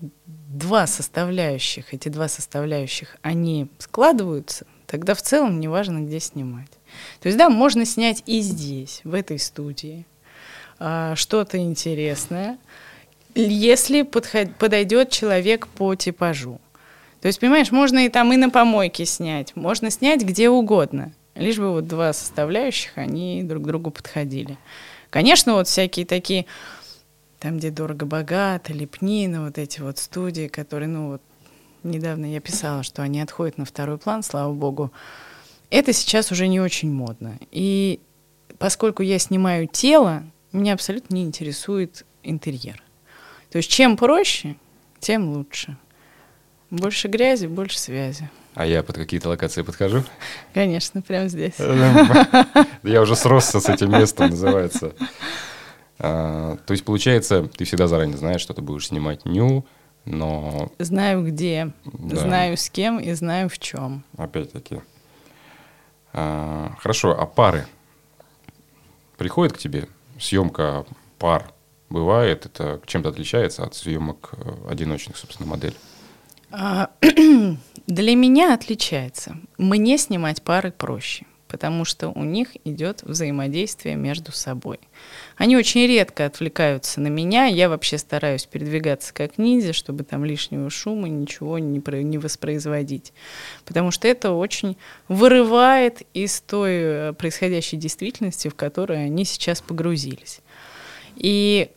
два 0.47 0.87
составляющих, 0.87 1.93
эти 1.93 2.09
два 2.09 2.27
составляющих, 2.27 3.17
они 3.21 3.67
складываются, 3.79 4.65
тогда 4.85 5.13
в 5.13 5.21
целом 5.21 5.59
неважно, 5.59 5.99
где 5.99 6.19
снимать. 6.19 6.71
То 7.19 7.27
есть, 7.27 7.37
да, 7.37 7.49
можно 7.49 7.85
снять 7.85 8.23
и 8.25 8.39
здесь, 8.39 9.01
в 9.03 9.13
этой 9.13 9.39
студии, 9.39 10.05
а, 10.79 11.15
что-то 11.15 11.57
интересное, 11.57 12.57
если 13.35 14.03
подойдет 14.03 15.11
человек 15.11 15.67
по 15.67 15.95
типажу. 15.95 16.59
То 17.21 17.27
есть, 17.27 17.39
понимаешь, 17.39 17.71
можно 17.71 18.05
и 18.05 18.09
там 18.09 18.31
и 18.31 18.37
на 18.37 18.49
помойке 18.49 19.05
снять, 19.05 19.55
можно 19.55 19.89
снять 19.91 20.21
где 20.21 20.49
угодно, 20.49 21.13
лишь 21.35 21.57
бы 21.57 21.71
вот 21.71 21.87
два 21.87 22.13
составляющих, 22.13 22.91
они 22.95 23.43
друг 23.43 23.63
к 23.63 23.67
другу 23.67 23.91
подходили. 23.91 24.57
Конечно, 25.09 25.53
вот 25.53 25.67
всякие 25.67 26.05
такие, 26.05 26.45
там, 27.39 27.57
где 27.57 27.71
дорого-богато, 27.71 28.73
лепнина, 28.73 29.45
вот 29.45 29.57
эти 29.57 29.81
вот 29.81 29.97
студии, 29.97 30.47
которые, 30.47 30.87
ну 30.87 31.11
вот, 31.11 31.21
недавно 31.83 32.31
я 32.31 32.39
писала, 32.39 32.83
что 32.83 33.01
они 33.03 33.21
отходят 33.21 33.57
на 33.57 33.65
второй 33.65 33.97
план, 33.97 34.23
слава 34.23 34.53
богу, 34.53 34.91
это 35.69 35.93
сейчас 35.93 36.31
уже 36.31 36.47
не 36.47 36.59
очень 36.59 36.91
модно. 36.91 37.37
И 37.51 37.99
поскольку 38.57 39.03
я 39.03 39.19
снимаю 39.19 39.67
тело, 39.67 40.23
меня 40.51 40.73
абсолютно 40.73 41.15
не 41.15 41.23
интересует 41.23 42.05
интерьер. 42.23 42.81
То 43.51 43.57
есть 43.57 43.69
чем 43.69 43.97
проще, 43.97 44.55
тем 44.99 45.33
лучше. 45.33 45.77
Больше 46.69 47.07
грязи, 47.07 47.47
больше 47.47 47.79
связи. 47.79 48.29
А 48.53 48.65
я 48.65 48.81
под 48.81 48.95
какие-то 48.95 49.29
локации 49.29 49.61
подхожу? 49.61 50.03
Конечно, 50.53 51.01
прямо 51.01 51.27
здесь. 51.27 51.53
Я 52.83 53.01
уже 53.01 53.15
сросся 53.15 53.59
с 53.59 53.69
этим 53.69 53.91
местом, 53.91 54.31
называется. 54.31 54.95
А, 55.99 56.57
то 56.65 56.71
есть, 56.71 56.85
получается, 56.85 57.47
ты 57.47 57.65
всегда 57.65 57.87
заранее 57.87 58.17
знаешь, 58.17 58.41
что 58.41 58.53
ты 58.53 58.61
будешь 58.61 58.87
снимать 58.87 59.25
ню, 59.25 59.65
но... 60.05 60.71
Знаю 60.79 61.25
где, 61.25 61.71
да. 61.85 62.15
знаю 62.17 62.57
с 62.57 62.69
кем 62.69 62.99
и 62.99 63.11
знаю 63.13 63.49
в 63.49 63.57
чем. 63.59 64.03
Опять-таки. 64.15 64.81
А, 66.13 66.75
хорошо, 66.79 67.19
а 67.19 67.25
пары? 67.25 67.65
Приходит 69.17 69.53
к 69.53 69.57
тебе 69.57 69.87
съемка 70.19 70.85
пар? 71.17 71.51
Бывает? 71.89 72.45
Это 72.45 72.81
чем-то 72.85 73.09
отличается 73.09 73.63
от 73.63 73.73
съемок 73.73 74.31
э, 74.33 74.69
одиночных, 74.69 75.15
собственно, 75.17 75.49
моделей? 75.49 75.77
А, 76.51 76.89
для 77.87 78.15
меня 78.15 78.53
отличается. 78.53 79.37
Мне 79.57 79.97
снимать 79.97 80.43
пары 80.43 80.71
проще 80.71 81.25
потому 81.47 81.85
что 81.85 82.09
у 82.09 82.23
них 82.23 82.49
идет 82.65 83.03
взаимодействие 83.03 83.95
между 83.95 84.31
собой. 84.31 84.79
Они 85.35 85.55
очень 85.55 85.87
редко 85.87 86.25
отвлекаются 86.25 87.01
на 87.01 87.07
меня. 87.07 87.45
Я 87.45 87.69
вообще 87.69 87.97
стараюсь 87.97 88.45
передвигаться 88.45 89.13
как 89.13 89.37
ниндзя, 89.37 89.73
чтобы 89.73 90.03
там 90.03 90.25
лишнего 90.25 90.69
шума, 90.69 91.07
ничего 91.07 91.59
не, 91.59 91.79
про, 91.79 92.01
не 92.01 92.17
воспроизводить. 92.17 93.13
Потому 93.65 93.91
что 93.91 94.07
это 94.07 94.31
очень 94.31 94.77
вырывает 95.07 96.01
из 96.13 96.41
той 96.41 96.71
э, 96.73 97.13
происходящей 97.13 97.77
действительности, 97.77 98.47
в 98.47 98.55
которой 98.55 99.05
они 99.05 99.25
сейчас 99.25 99.61
погрузились. 99.61 100.41
И 101.15 101.69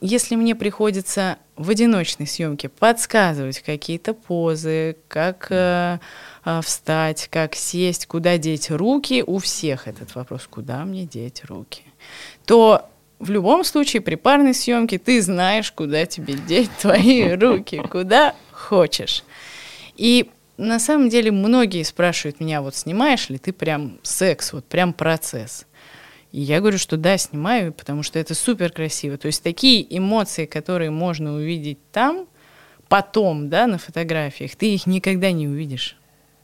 если 0.00 0.34
мне 0.36 0.54
приходится 0.54 1.38
в 1.60 1.68
одиночной 1.68 2.26
съемке 2.26 2.70
подсказывать 2.70 3.60
какие-то 3.60 4.14
позы, 4.14 4.96
как 5.08 5.48
э, 5.50 5.98
э, 6.46 6.60
встать, 6.64 7.28
как 7.30 7.54
сесть, 7.54 8.06
куда 8.06 8.38
деть 8.38 8.70
руки, 8.70 9.22
у 9.26 9.38
всех 9.38 9.86
этот 9.86 10.14
вопрос, 10.14 10.46
куда 10.48 10.86
мне 10.86 11.04
деть 11.04 11.44
руки, 11.44 11.82
то 12.46 12.88
в 13.18 13.28
любом 13.28 13.62
случае 13.64 14.00
при 14.00 14.14
парной 14.14 14.54
съемке 14.54 14.98
ты 14.98 15.20
знаешь, 15.20 15.70
куда 15.70 16.06
тебе 16.06 16.32
деть 16.32 16.70
твои 16.80 17.32
руки, 17.34 17.82
куда 17.90 18.34
хочешь. 18.52 19.22
И 19.96 20.30
на 20.56 20.78
самом 20.78 21.10
деле 21.10 21.30
многие 21.30 21.82
спрашивают 21.82 22.40
меня, 22.40 22.62
вот 22.62 22.74
снимаешь 22.74 23.28
ли 23.28 23.36
ты 23.36 23.52
прям 23.52 23.98
секс, 24.02 24.54
вот 24.54 24.64
прям 24.64 24.94
процесс. 24.94 25.66
И 26.32 26.40
я 26.40 26.60
говорю, 26.60 26.78
что 26.78 26.96
да, 26.96 27.18
снимаю, 27.18 27.72
потому 27.72 28.02
что 28.02 28.18
это 28.18 28.34
супер 28.34 28.70
красиво. 28.70 29.16
То 29.16 29.26
есть 29.26 29.42
такие 29.42 29.84
эмоции, 29.96 30.46
которые 30.46 30.90
можно 30.90 31.34
увидеть 31.34 31.78
там, 31.90 32.26
потом, 32.88 33.48
да, 33.48 33.66
на 33.66 33.78
фотографиях, 33.78 34.54
ты 34.56 34.74
их 34.74 34.86
никогда 34.86 35.32
не 35.32 35.48
увидишь. 35.48 35.96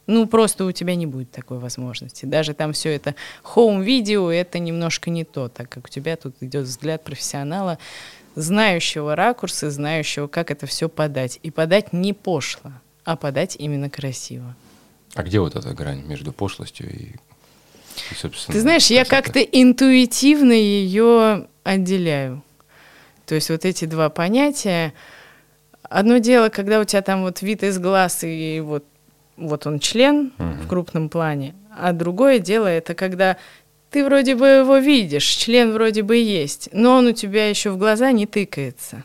Ну, 0.06 0.26
просто 0.26 0.64
у 0.64 0.72
тебя 0.72 0.94
не 0.94 1.06
будет 1.06 1.32
такой 1.32 1.58
возможности. 1.58 2.26
Даже 2.26 2.54
там 2.54 2.72
все 2.72 2.94
это 2.94 3.16
хоум-видео, 3.42 4.30
это 4.30 4.58
немножко 4.60 5.10
не 5.10 5.24
то, 5.24 5.48
так 5.48 5.68
как 5.68 5.86
у 5.86 5.88
тебя 5.88 6.16
тут 6.16 6.36
идет 6.40 6.66
взгляд 6.66 7.02
профессионала, 7.02 7.78
знающего 8.36 9.16
ракурсы, 9.16 9.70
знающего, 9.70 10.28
как 10.28 10.50
это 10.52 10.66
все 10.66 10.88
подать. 10.88 11.40
И 11.42 11.50
подать 11.50 11.92
не 11.92 12.12
пошло, 12.12 12.72
а 13.04 13.16
подать 13.16 13.56
именно 13.58 13.90
красиво. 13.90 14.54
А 15.14 15.22
где 15.22 15.40
вот 15.40 15.56
эта 15.56 15.74
грань 15.74 16.04
между 16.06 16.32
пошлостью 16.32 16.92
и 16.92 17.14
ты 18.48 18.60
знаешь, 18.60 18.86
я 18.86 19.04
как-то 19.04 19.40
интуитивно 19.40 20.52
ее 20.52 21.48
отделяю. 21.64 22.42
То 23.26 23.34
есть 23.34 23.50
вот 23.50 23.64
эти 23.64 23.84
два 23.84 24.08
понятия. 24.08 24.94
Одно 25.82 26.18
дело, 26.18 26.48
когда 26.48 26.80
у 26.80 26.84
тебя 26.84 27.02
там 27.02 27.22
вот 27.22 27.42
вид 27.42 27.62
из 27.62 27.78
глаз 27.78 28.20
и 28.22 28.60
вот, 28.64 28.84
вот 29.36 29.66
он 29.66 29.78
член 29.78 30.32
угу. 30.38 30.48
в 30.62 30.68
крупном 30.68 31.08
плане, 31.08 31.54
а 31.76 31.92
другое 31.92 32.38
дело 32.38 32.66
это 32.66 32.94
когда 32.94 33.36
ты 33.90 34.04
вроде 34.04 34.34
бы 34.34 34.46
его 34.46 34.78
видишь, 34.78 35.24
член 35.24 35.72
вроде 35.72 36.02
бы 36.02 36.16
есть, 36.16 36.68
но 36.72 36.96
он 36.96 37.06
у 37.06 37.12
тебя 37.12 37.48
еще 37.48 37.70
в 37.70 37.78
глаза 37.78 38.12
не 38.12 38.26
тыкается. 38.26 39.04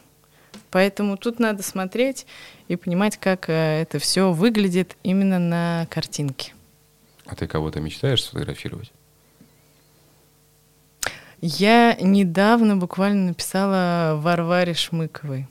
Поэтому 0.72 1.18
тут 1.18 1.40
надо 1.40 1.64
смотреть 1.64 2.26
и 2.68 2.76
понимать, 2.78 3.18
как 3.18 3.50
э, 3.50 3.82
это 3.82 4.00
все 4.00 4.32
выглядит 4.32 4.96
именно 5.04 5.38
на 5.38 5.88
картинке. 5.90 6.54
А 7.32 7.36
ты 7.36 7.48
кого-то 7.48 7.80
мечтаешь 7.80 8.26
сфотографировать? 8.26 8.92
Я 11.40 11.96
недавно 11.96 12.76
буквально 12.76 13.28
написала 13.28 14.20
Варваре 14.22 14.74
Шмыковой. 14.74 15.48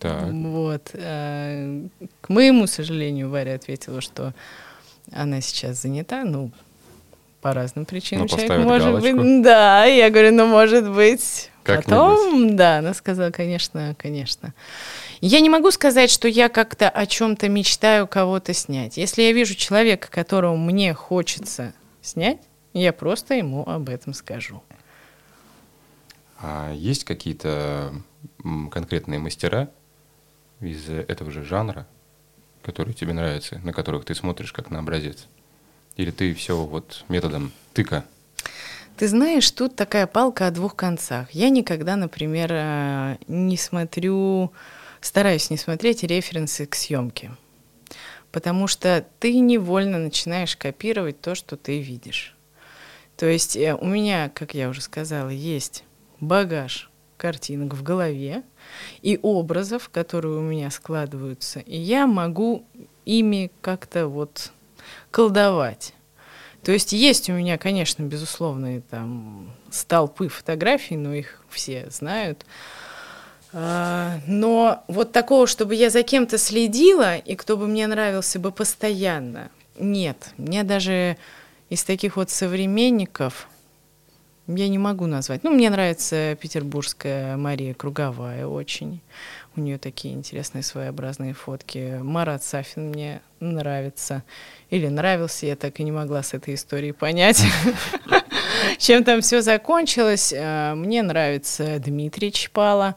Так. 0.00 0.32
Вот. 0.32 0.90
Э, 0.94 1.86
к 2.20 2.28
моему 2.28 2.66
сожалению, 2.66 3.30
Варя 3.30 3.54
ответила, 3.54 4.00
что 4.00 4.34
она 5.12 5.40
сейчас 5.40 5.80
занята, 5.80 6.24
ну, 6.24 6.50
по 7.40 7.54
разным 7.54 7.84
причинам. 7.84 8.26
Ну, 8.28 8.36
Человек 8.36 8.64
может 8.64 8.88
галочку. 8.88 9.16
быть. 9.16 9.42
Да, 9.44 9.84
я 9.84 10.10
говорю, 10.10 10.32
ну, 10.32 10.48
может 10.48 10.90
быть. 10.90 11.51
Как 11.62 11.84
Потом, 11.84 12.56
да, 12.56 12.78
она 12.78 12.92
сказала, 12.92 13.30
конечно, 13.30 13.94
конечно. 13.96 14.52
Я 15.20 15.40
не 15.40 15.48
могу 15.48 15.70
сказать, 15.70 16.10
что 16.10 16.26
я 16.26 16.48
как-то 16.48 16.90
о 16.90 17.06
чем-то 17.06 17.48
мечтаю 17.48 18.08
кого-то 18.08 18.52
снять. 18.52 18.96
Если 18.96 19.22
я 19.22 19.32
вижу 19.32 19.54
человека, 19.54 20.08
которого 20.10 20.56
мне 20.56 20.92
хочется 20.92 21.72
снять, 22.00 22.40
я 22.72 22.92
просто 22.92 23.34
ему 23.34 23.68
об 23.68 23.88
этом 23.88 24.12
скажу. 24.12 24.62
А 26.40 26.72
есть 26.72 27.04
какие-то 27.04 27.94
конкретные 28.70 29.20
мастера 29.20 29.70
из 30.60 30.88
этого 30.88 31.30
же 31.30 31.44
жанра, 31.44 31.86
которые 32.62 32.94
тебе 32.94 33.12
нравятся, 33.12 33.60
на 33.62 33.72
которых 33.72 34.04
ты 34.04 34.16
смотришь 34.16 34.52
как 34.52 34.70
на 34.70 34.80
образец? 34.80 35.26
Или 35.96 36.10
ты 36.10 36.34
все 36.34 36.56
вот 36.56 37.04
методом 37.08 37.52
тыка? 37.72 38.04
Ты 39.02 39.08
знаешь, 39.08 39.50
тут 39.50 39.74
такая 39.74 40.06
палка 40.06 40.46
о 40.46 40.52
двух 40.52 40.76
концах. 40.76 41.32
Я 41.32 41.48
никогда, 41.48 41.96
например, 41.96 42.50
э, 42.52 43.16
не 43.26 43.56
смотрю 43.56 44.52
стараюсь 45.00 45.50
не 45.50 45.56
смотреть 45.56 46.04
референсы 46.04 46.66
к 46.66 46.76
съемке, 46.76 47.32
потому 48.30 48.68
что 48.68 49.04
ты 49.18 49.40
невольно 49.40 49.98
начинаешь 49.98 50.56
копировать 50.56 51.20
то, 51.20 51.34
что 51.34 51.56
ты 51.56 51.80
видишь. 51.80 52.36
То 53.16 53.26
есть 53.26 53.56
э, 53.56 53.74
у 53.74 53.86
меня, 53.86 54.30
как 54.32 54.54
я 54.54 54.68
уже 54.68 54.80
сказала, 54.80 55.30
есть 55.30 55.82
багаж 56.20 56.88
картинок 57.16 57.74
в 57.74 57.82
голове 57.82 58.44
и 59.00 59.18
образов, 59.20 59.88
которые 59.88 60.38
у 60.38 60.42
меня 60.42 60.70
складываются, 60.70 61.58
и 61.58 61.76
я 61.76 62.06
могу 62.06 62.64
ими 63.04 63.50
как-то 63.62 64.06
вот 64.06 64.52
колдовать. 65.10 65.92
То 66.62 66.70
есть 66.72 66.92
есть 66.92 67.28
у 67.28 67.32
меня, 67.32 67.58
конечно, 67.58 68.02
безусловные 68.04 68.82
там 68.82 69.50
столпы 69.70 70.28
фотографий, 70.28 70.96
но 70.96 71.12
их 71.12 71.42
все 71.50 71.88
знают. 71.90 72.46
А, 73.52 74.20
но 74.26 74.84
вот 74.86 75.12
такого, 75.12 75.46
чтобы 75.46 75.74
я 75.74 75.90
за 75.90 76.02
кем-то 76.02 76.38
следила, 76.38 77.16
и 77.16 77.34
кто 77.34 77.56
бы 77.56 77.66
мне 77.66 77.86
нравился 77.86 78.38
бы 78.38 78.52
постоянно, 78.52 79.50
нет. 79.78 80.30
Мне 80.36 80.62
даже 80.62 81.16
из 81.68 81.82
таких 81.84 82.16
вот 82.16 82.30
современников 82.30 83.48
я 84.46 84.68
не 84.68 84.78
могу 84.78 85.06
назвать. 85.06 85.44
Ну, 85.44 85.50
мне 85.50 85.70
нравится 85.70 86.36
петербургская 86.40 87.36
Мария 87.36 87.74
Круговая 87.74 88.46
очень. 88.46 89.00
У 89.54 89.60
нее 89.60 89.78
такие 89.78 90.14
интересные 90.14 90.62
своеобразные 90.62 91.34
фотки. 91.34 91.98
Марат 92.00 92.42
Сафин 92.42 92.88
мне 92.88 93.20
нравится. 93.40 94.22
Или 94.70 94.88
нравился, 94.88 95.46
я 95.46 95.56
так 95.56 95.78
и 95.78 95.84
не 95.84 95.92
могла 95.92 96.22
с 96.22 96.32
этой 96.32 96.54
историей 96.54 96.92
понять. 96.92 97.42
Чем 98.78 99.04
там 99.04 99.20
все 99.20 99.42
закончилось? 99.42 100.32
Э, 100.32 100.74
мне 100.74 101.02
нравится 101.02 101.78
Дмитрий 101.78 102.32
Чпала. 102.32 102.96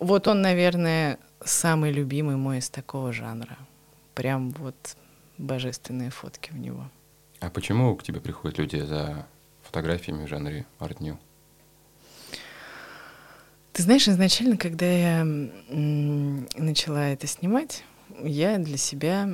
Вот 0.00 0.26
он, 0.26 0.42
наверное, 0.42 1.18
самый 1.44 1.92
любимый 1.92 2.36
мой 2.36 2.58
из 2.58 2.68
такого 2.68 3.12
жанра. 3.12 3.56
Прям 4.14 4.50
вот 4.50 4.96
божественные 5.38 6.10
фотки 6.10 6.50
у 6.52 6.56
него. 6.56 6.90
А 7.40 7.50
почему 7.50 7.94
к 7.96 8.02
тебе 8.02 8.20
приходят 8.20 8.58
люди 8.58 8.78
за 8.78 9.26
фотографиями 9.62 10.24
в 10.24 10.28
жанре 10.28 10.66
арт-нью? 10.78 11.18
Ты 13.72 13.82
знаешь, 13.82 14.06
изначально, 14.06 14.58
когда 14.58 14.86
я 14.86 15.24
начала 15.24 17.08
это 17.08 17.26
снимать, 17.26 17.84
я 18.22 18.58
для 18.58 18.76
себя 18.76 19.30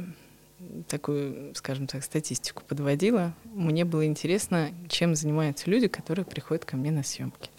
такую, 0.86 1.54
скажем 1.56 1.88
так, 1.88 2.04
статистику 2.04 2.62
подводила. 2.66 3.34
Мне 3.52 3.84
было 3.84 4.06
интересно, 4.06 4.70
чем 4.88 5.16
занимаются 5.16 5.68
люди, 5.68 5.88
которые 5.88 6.24
приходят 6.24 6.64
ко 6.64 6.76
мне 6.76 6.92
на 6.92 7.02
съемки. 7.02 7.50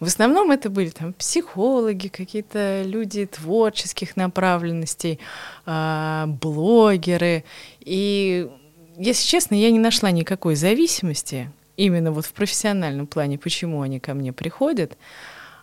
В 0.00 0.04
основном 0.04 0.50
это 0.50 0.70
были 0.70 0.90
там 0.90 1.12
психологи, 1.12 2.08
какие-то 2.08 2.82
люди 2.82 3.26
творческих 3.26 4.16
направленностей, 4.16 5.18
э, 5.66 6.24
блогеры. 6.26 7.44
И, 7.80 8.50
если 8.96 9.26
честно, 9.26 9.54
я 9.54 9.70
не 9.70 9.78
нашла 9.78 10.10
никакой 10.10 10.54
зависимости 10.54 11.50
именно 11.76 12.12
вот 12.12 12.24
в 12.26 12.32
профессиональном 12.32 13.06
плане, 13.06 13.38
почему 13.38 13.82
они 13.82 14.00
ко 14.00 14.14
мне 14.14 14.32
приходят. 14.32 14.96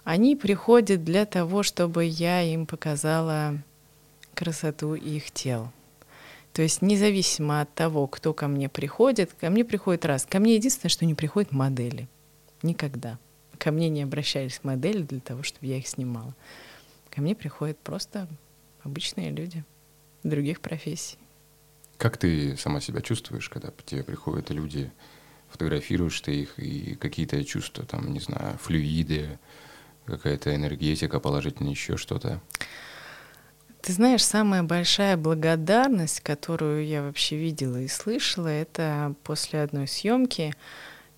Они 0.04 0.36
приходят 0.36 1.04
для 1.04 1.26
того, 1.26 1.64
чтобы 1.64 2.06
я 2.06 2.42
им 2.42 2.66
показала 2.66 3.58
красоту 4.34 4.96
их 4.96 5.32
тел. 5.32 5.72
То 6.52 6.62
есть 6.62 6.82
независимо 6.82 7.62
от 7.62 7.74
того, 7.74 8.06
кто 8.08 8.34
ко 8.34 8.48
мне 8.48 8.70
приходит, 8.70 9.34
ко 9.34 9.50
мне 9.50 9.66
приходит 9.66 10.06
раз. 10.06 10.26
Ко 10.26 10.40
мне 10.40 10.56
единственное, 10.56 10.90
что 10.90 11.06
не 11.06 11.16
приходят 11.16 11.52
модели. 11.52 12.08
Никогда. 12.62 13.18
Ко 13.58 13.72
мне 13.72 13.90
не 13.90 14.04
обращались 14.04 14.60
модели 14.64 15.02
для 15.04 15.20
того, 15.20 15.42
чтобы 15.42 15.68
я 15.68 15.78
их 15.78 15.88
снимала. 15.88 16.36
Ко 17.10 17.22
мне 17.22 17.36
приходят 17.36 17.78
просто 17.80 18.28
обычные 18.84 19.32
люди 19.32 19.64
других 20.24 20.62
профессий. 20.62 21.18
Как 21.98 22.18
ты 22.18 22.58
сама 22.58 22.82
себя 22.82 23.02
чувствуешь, 23.02 23.50
когда 23.50 23.70
к 23.72 23.84
тебе 23.84 24.04
приходят 24.04 24.50
люди, 24.50 24.92
фотографируешь 25.50 26.20
ты 26.22 26.42
их, 26.42 26.60
и 26.60 26.96
какие-то 26.96 27.44
чувства, 27.44 27.86
там, 27.86 28.12
не 28.12 28.20
знаю, 28.20 28.58
флюиды, 28.58 29.40
какая-то 30.06 30.56
энергетика 30.56 31.20
положительная, 31.20 31.72
еще 31.72 31.98
что-то? 31.98 32.42
Ты 33.82 33.92
знаешь, 33.92 34.24
самая 34.24 34.64
большая 34.64 35.18
благодарность, 35.18 36.22
которую 36.22 36.86
я 36.88 37.04
вообще 37.04 37.36
видела 37.36 37.82
и 37.82 37.90
слышала, 37.90 38.48
это 38.48 39.14
после 39.24 39.62
одной 39.62 39.88
съемки 39.88 40.56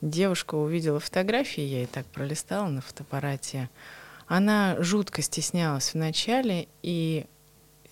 девушка 0.01 0.55
увидела 0.55 0.99
фотографии, 0.99 1.61
я 1.61 1.83
и 1.83 1.85
так 1.85 2.05
пролистала 2.07 2.67
на 2.67 2.81
фотоаппарате. 2.81 3.69
Она 4.27 4.77
жутко 4.79 5.21
стеснялась 5.21 5.93
вначале 5.93 6.67
и 6.81 7.27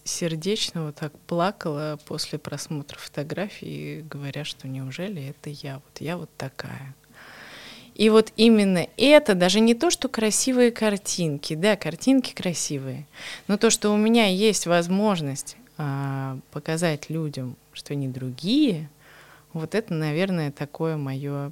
сердечно 0.03 0.87
вот 0.87 0.95
так 0.95 1.17
плакала 1.27 1.99
после 2.05 2.39
просмотра 2.39 2.97
фотографий, 2.97 4.01
говоря, 4.01 4.43
что 4.43 4.67
неужели 4.67 5.27
это 5.27 5.49
я, 5.49 5.75
вот 5.75 6.01
я 6.01 6.17
вот 6.17 6.29
такая. 6.37 6.95
И 7.95 8.09
вот 8.09 8.33
именно 8.37 8.87
это, 8.97 9.35
даже 9.35 9.59
не 9.59 9.75
то, 9.75 9.91
что 9.91 10.09
красивые 10.09 10.71
картинки, 10.71 11.53
да, 11.53 11.75
картинки 11.75 12.33
красивые, 12.33 13.05
но 13.47 13.57
то, 13.57 13.69
что 13.69 13.91
у 13.93 13.97
меня 13.97 14.27
есть 14.27 14.65
возможность 14.65 15.57
а, 15.77 16.39
показать 16.51 17.09
людям, 17.09 17.55
что 17.71 17.93
они 17.93 18.07
другие, 18.07 18.89
вот 19.53 19.75
это, 19.75 19.93
наверное, 19.93 20.51
такое 20.51 20.97
мое 20.97 21.51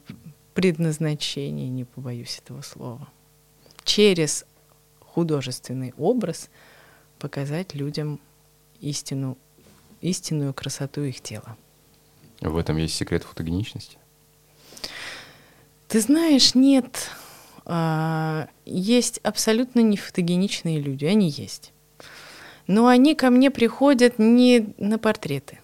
предназначение, 0.56 1.70
не 1.70 1.86
побоюсь 1.86 2.40
этого 2.44 2.62
слова. 2.62 3.08
Через 3.84 4.46
художественный 5.00 5.94
образ 5.98 6.50
показать 7.20 7.76
людям 7.76 8.20
истину, 8.80 9.38
истинную 10.02 10.54
красоту 10.54 11.04
их 11.04 11.22
тела. 11.22 11.56
В 12.42 12.58
этом 12.58 12.78
есть 12.78 12.96
секрет 12.96 13.24
фотогеничности? 13.24 13.98
Ты 15.92 16.00
знаешь, 16.00 16.56
нет. 16.56 17.10
А, 17.66 18.48
есть 18.64 19.20
абсолютно 19.24 19.82
не 19.82 19.98
фотогеничные 19.98 20.80
люди, 20.80 21.04
они 21.04 21.30
есть. 21.30 21.74
Но 22.66 22.88
они 22.88 23.14
ко 23.14 23.30
мне 23.30 23.52
приходят 23.52 24.18
не 24.18 24.74
на 24.78 24.98
портреты. 24.98 25.60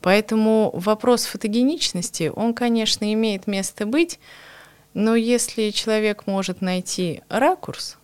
Поэтому 0.00 0.72
вопрос 0.74 1.24
фотогеничности, 1.24 2.32
он, 2.34 2.52
конечно, 2.52 3.12
имеет 3.12 3.46
место 3.46 3.86
быть, 3.86 4.18
но 4.92 5.14
если 5.14 5.70
человек 5.70 6.26
может 6.26 6.60
найти 6.60 7.22
ракурс, 7.28 7.98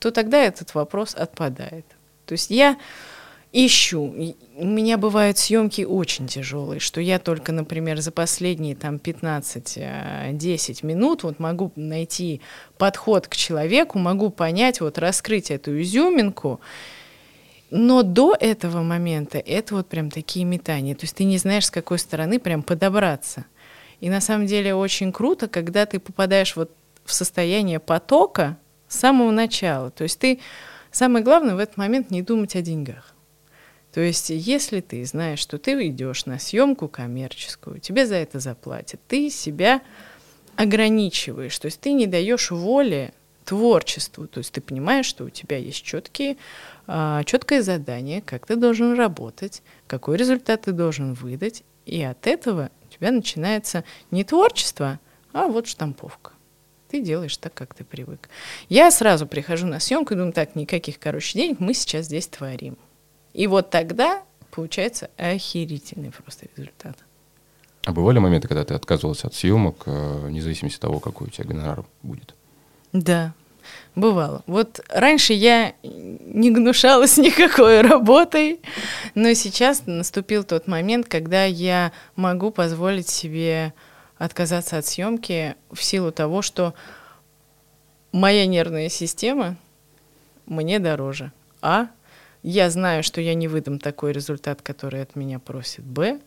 то 0.00 0.10
тогда 0.10 0.42
этот 0.42 0.74
вопрос 0.74 1.14
отпадает. 1.14 1.86
То 2.26 2.32
есть 2.32 2.50
я 2.50 2.76
ищу. 3.52 4.34
У 4.56 4.66
меня 4.66 4.96
бывают 4.96 5.38
съемки 5.38 5.82
очень 5.82 6.26
тяжелые, 6.26 6.80
что 6.80 7.00
я 7.00 7.18
только, 7.18 7.52
например, 7.52 8.00
за 8.00 8.10
последние 8.10 8.74
там 8.74 8.96
15-10 8.96 9.76
э, 9.76 10.86
минут 10.86 11.22
вот 11.22 11.38
могу 11.38 11.70
найти 11.76 12.40
подход 12.78 13.28
к 13.28 13.36
человеку, 13.36 13.98
могу 13.98 14.30
понять, 14.30 14.80
вот 14.80 14.98
раскрыть 14.98 15.50
эту 15.50 15.80
изюминку, 15.82 16.60
но 17.70 18.02
до 18.02 18.34
этого 18.38 18.82
момента 18.82 19.38
это 19.38 19.76
вот 19.76 19.88
прям 19.88 20.10
такие 20.10 20.44
метания. 20.44 20.94
То 20.94 21.04
есть 21.04 21.16
ты 21.16 21.24
не 21.24 21.38
знаешь, 21.38 21.66
с 21.66 21.70
какой 21.70 21.98
стороны 21.98 22.38
прям 22.38 22.62
подобраться. 22.62 23.44
И 24.00 24.10
на 24.10 24.20
самом 24.20 24.46
деле 24.46 24.74
очень 24.74 25.12
круто, 25.12 25.46
когда 25.48 25.86
ты 25.86 26.00
попадаешь 26.00 26.56
вот 26.56 26.70
в 27.04 27.12
состояние 27.12 27.80
потока 27.80 28.58
с 28.88 28.98
самого 28.98 29.30
начала. 29.30 29.90
То 29.90 30.04
есть 30.04 30.18
ты, 30.18 30.40
самое 30.90 31.24
главное 31.24 31.54
в 31.54 31.58
этот 31.58 31.76
момент 31.76 32.10
не 32.10 32.22
думать 32.22 32.56
о 32.56 32.62
деньгах. 32.62 33.11
То 33.92 34.00
есть, 34.00 34.30
если 34.30 34.80
ты 34.80 35.04
знаешь, 35.04 35.38
что 35.38 35.58
ты 35.58 35.72
идешь 35.88 36.24
на 36.24 36.38
съемку 36.38 36.88
коммерческую, 36.88 37.78
тебе 37.78 38.06
за 38.06 38.16
это 38.16 38.38
заплатят, 38.38 39.00
ты 39.06 39.28
себя 39.28 39.82
ограничиваешь, 40.56 41.58
то 41.58 41.66
есть 41.66 41.80
ты 41.80 41.92
не 41.92 42.06
даешь 42.06 42.50
воли 42.50 43.12
творчеству, 43.44 44.26
то 44.26 44.38
есть 44.38 44.52
ты 44.52 44.60
понимаешь, 44.60 45.06
что 45.06 45.24
у 45.24 45.30
тебя 45.30 45.58
есть 45.58 45.82
четкие, 45.82 46.36
а, 46.86 47.22
четкое 47.24 47.60
задание, 47.62 48.22
как 48.22 48.46
ты 48.46 48.56
должен 48.56 48.94
работать, 48.94 49.62
какой 49.86 50.16
результат 50.16 50.62
ты 50.62 50.72
должен 50.72 51.12
выдать, 51.14 51.62
и 51.84 52.02
от 52.02 52.26
этого 52.26 52.70
у 52.86 52.92
тебя 52.92 53.10
начинается 53.10 53.84
не 54.10 54.24
творчество, 54.24 55.00
а 55.32 55.48
вот 55.48 55.66
штамповка. 55.66 56.32
Ты 56.88 57.00
делаешь 57.00 57.36
так, 57.38 57.54
как 57.54 57.74
ты 57.74 57.84
привык. 57.84 58.28
Я 58.68 58.90
сразу 58.90 59.26
прихожу 59.26 59.66
на 59.66 59.80
съемку 59.80 60.14
и 60.14 60.16
думаю, 60.16 60.32
так, 60.32 60.54
никаких, 60.54 60.98
короче, 60.98 61.38
денег, 61.38 61.58
мы 61.58 61.74
сейчас 61.74 62.06
здесь 62.06 62.26
творим. 62.26 62.76
И 63.34 63.46
вот 63.46 63.70
тогда 63.70 64.22
получается 64.50 65.10
охерительный 65.16 66.10
просто 66.10 66.46
результат. 66.56 66.96
А 67.84 67.92
бывали 67.92 68.18
моменты, 68.18 68.46
когда 68.46 68.64
ты 68.64 68.74
отказывался 68.74 69.26
от 69.26 69.34
съемок, 69.34 69.82
э, 69.86 70.26
вне 70.26 70.40
зависимости 70.40 70.76
от 70.76 70.82
того, 70.82 71.00
какой 71.00 71.26
у 71.28 71.30
тебя 71.30 71.46
гонорар 71.48 71.84
будет? 72.02 72.34
Да, 72.92 73.32
бывало. 73.96 74.42
Вот 74.46 74.80
раньше 74.88 75.32
я 75.32 75.74
не 75.82 76.50
гнушалась 76.50 77.16
никакой 77.18 77.80
работой, 77.80 78.60
но 79.14 79.32
сейчас 79.32 79.82
наступил 79.86 80.44
тот 80.44 80.68
момент, 80.68 81.08
когда 81.08 81.44
я 81.44 81.92
могу 82.14 82.50
позволить 82.52 83.08
себе 83.08 83.74
отказаться 84.16 84.78
от 84.78 84.86
съемки 84.86 85.56
в 85.72 85.82
силу 85.82 86.12
того, 86.12 86.42
что 86.42 86.74
моя 88.12 88.46
нервная 88.46 88.88
система 88.88 89.56
мне 90.46 90.78
дороже. 90.78 91.32
А 91.60 91.88
я 92.42 92.70
знаю, 92.70 93.02
что 93.02 93.20
я 93.20 93.34
не 93.34 93.48
выдам 93.48 93.78
такой 93.78 94.12
результат, 94.12 94.62
который 94.62 95.02
от 95.02 95.16
меня 95.16 95.38
просит 95.38 95.84
Б, 95.84 96.20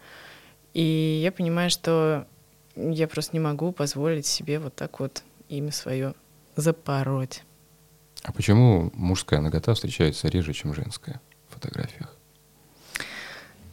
и 0.73 1.19
я 1.23 1.32
понимаю, 1.32 1.69
что 1.69 2.28
я 2.75 3.08
просто 3.08 3.36
не 3.36 3.39
могу 3.39 3.71
позволить 3.71 4.25
себе 4.25 4.60
вот 4.60 4.75
так 4.75 4.99
вот 4.99 5.23
имя 5.49 5.71
свое 5.71 6.13
запороть. 6.56 7.43
А 8.23 8.32
почему 8.32 8.91
мужская 8.93 9.39
нагота 9.39 9.73
встречается 9.73 10.28
реже, 10.28 10.54
чем 10.54 10.73
женская 10.73 11.21
в 11.49 11.54
фотографиях? 11.54 12.15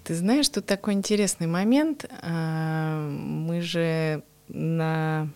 Ты 0.04 0.14
знаешь, 0.14 0.48
тут 0.48 0.66
такой 0.66 0.94
интересный 0.94 1.46
момент. 1.46 2.04
А, 2.22 3.08
мы 3.08 3.60
же 3.62 4.22
на, 4.48 5.28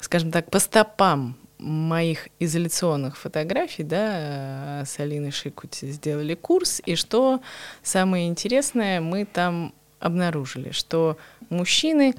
скажем 0.00 0.30
так, 0.30 0.50
по 0.50 0.60
стопам 0.60 1.36
моих 1.58 2.28
изоляционных 2.38 3.16
фотографий, 3.16 3.82
да, 3.82 4.82
с 4.86 4.98
Алиной 4.98 5.30
Шикути 5.30 5.86
сделали 5.90 6.34
курс, 6.34 6.82
и 6.84 6.96
что 6.96 7.40
самое 7.82 8.28
интересное, 8.28 9.00
мы 9.00 9.24
там 9.24 9.74
обнаружили, 9.98 10.70
что 10.70 11.16
мужчины 11.48 12.14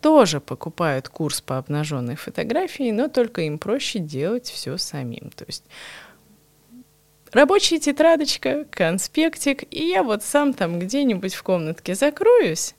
тоже 0.00 0.40
покупают 0.40 1.08
курс 1.08 1.40
по 1.40 1.58
обнаженной 1.58 2.16
фотографии, 2.16 2.90
но 2.90 3.08
только 3.08 3.42
им 3.42 3.58
проще 3.58 3.98
делать 3.98 4.46
все 4.48 4.78
самим. 4.78 5.30
То 5.34 5.44
есть 5.46 5.64
рабочая 7.32 7.78
тетрадочка, 7.78 8.64
конспектик, 8.70 9.64
и 9.72 9.86
я 9.86 10.02
вот 10.02 10.22
сам 10.22 10.54
там 10.54 10.78
где-нибудь 10.78 11.34
в 11.34 11.42
комнатке 11.42 11.94
закроюсь, 11.94 12.74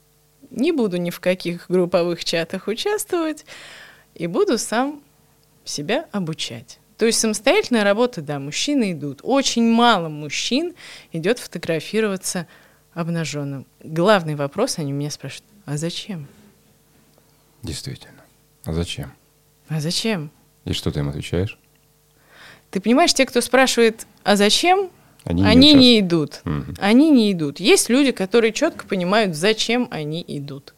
не 0.50 0.72
буду 0.72 0.98
ни 0.98 1.10
в 1.10 1.20
каких 1.20 1.70
групповых 1.70 2.26
чатах 2.26 2.68
участвовать, 2.68 3.46
и 4.16 4.28
буду 4.28 4.58
сам 4.58 5.04
себя 5.70 6.08
обучать. 6.12 6.80
То 6.98 7.06
есть 7.06 7.20
самостоятельная 7.20 7.84
работа, 7.84 8.22
да, 8.22 8.40
мужчины 8.40 8.92
идут. 8.92 9.22
Очень 9.24 9.72
мало 9.72 10.10
мужчин 10.10 10.74
идет 11.14 11.40
фотографироваться 11.40 12.48
обнаженным. 12.94 13.66
Главный 13.82 14.36
вопрос, 14.36 14.80
они 14.80 14.92
меня 14.92 15.10
спрашивают, 15.10 15.46
а 15.66 15.78
зачем? 15.78 16.28
Действительно. 17.64 18.22
А 18.66 18.74
зачем? 18.74 19.14
А 19.70 19.80
зачем? 19.80 20.32
И 20.66 20.74
что 20.74 20.92
ты 20.92 21.00
им 21.00 21.10
отвечаешь? 21.10 21.58
Ты 22.72 22.82
понимаешь, 22.82 23.14
те, 23.14 23.26
кто 23.26 23.40
спрашивает, 23.42 24.06
а 24.24 24.36
зачем, 24.36 24.92
они, 25.24 25.46
они 25.46 25.74
не, 25.74 25.80
не 25.80 26.00
идут. 26.00 26.42
Угу. 26.46 26.76
Они 26.80 27.10
не 27.10 27.32
идут. 27.32 27.60
Есть 27.60 27.90
люди, 27.90 28.12
которые 28.12 28.52
четко 28.52 28.86
понимают, 28.86 29.36
зачем 29.36 29.88
они 29.92 30.24
идут. 30.28 30.74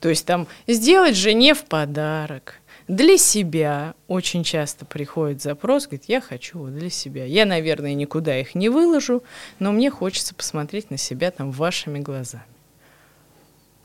То 0.00 0.08
есть 0.08 0.24
там 0.24 0.46
сделать 0.66 1.16
жене 1.16 1.54
в 1.54 1.64
подарок, 1.64 2.59
для 2.90 3.18
себя 3.18 3.94
очень 4.08 4.42
часто 4.42 4.84
приходит 4.84 5.40
запрос, 5.40 5.86
говорит, 5.86 6.06
я 6.08 6.20
хочу 6.20 6.58
вот 6.58 6.74
для 6.74 6.90
себя. 6.90 7.24
Я, 7.24 7.46
наверное, 7.46 7.94
никуда 7.94 8.36
их 8.36 8.56
не 8.56 8.68
выложу, 8.68 9.22
но 9.60 9.70
мне 9.70 9.90
хочется 9.92 10.34
посмотреть 10.34 10.90
на 10.90 10.96
себя 10.96 11.30
там 11.30 11.52
вашими 11.52 12.00
глазами. 12.00 12.42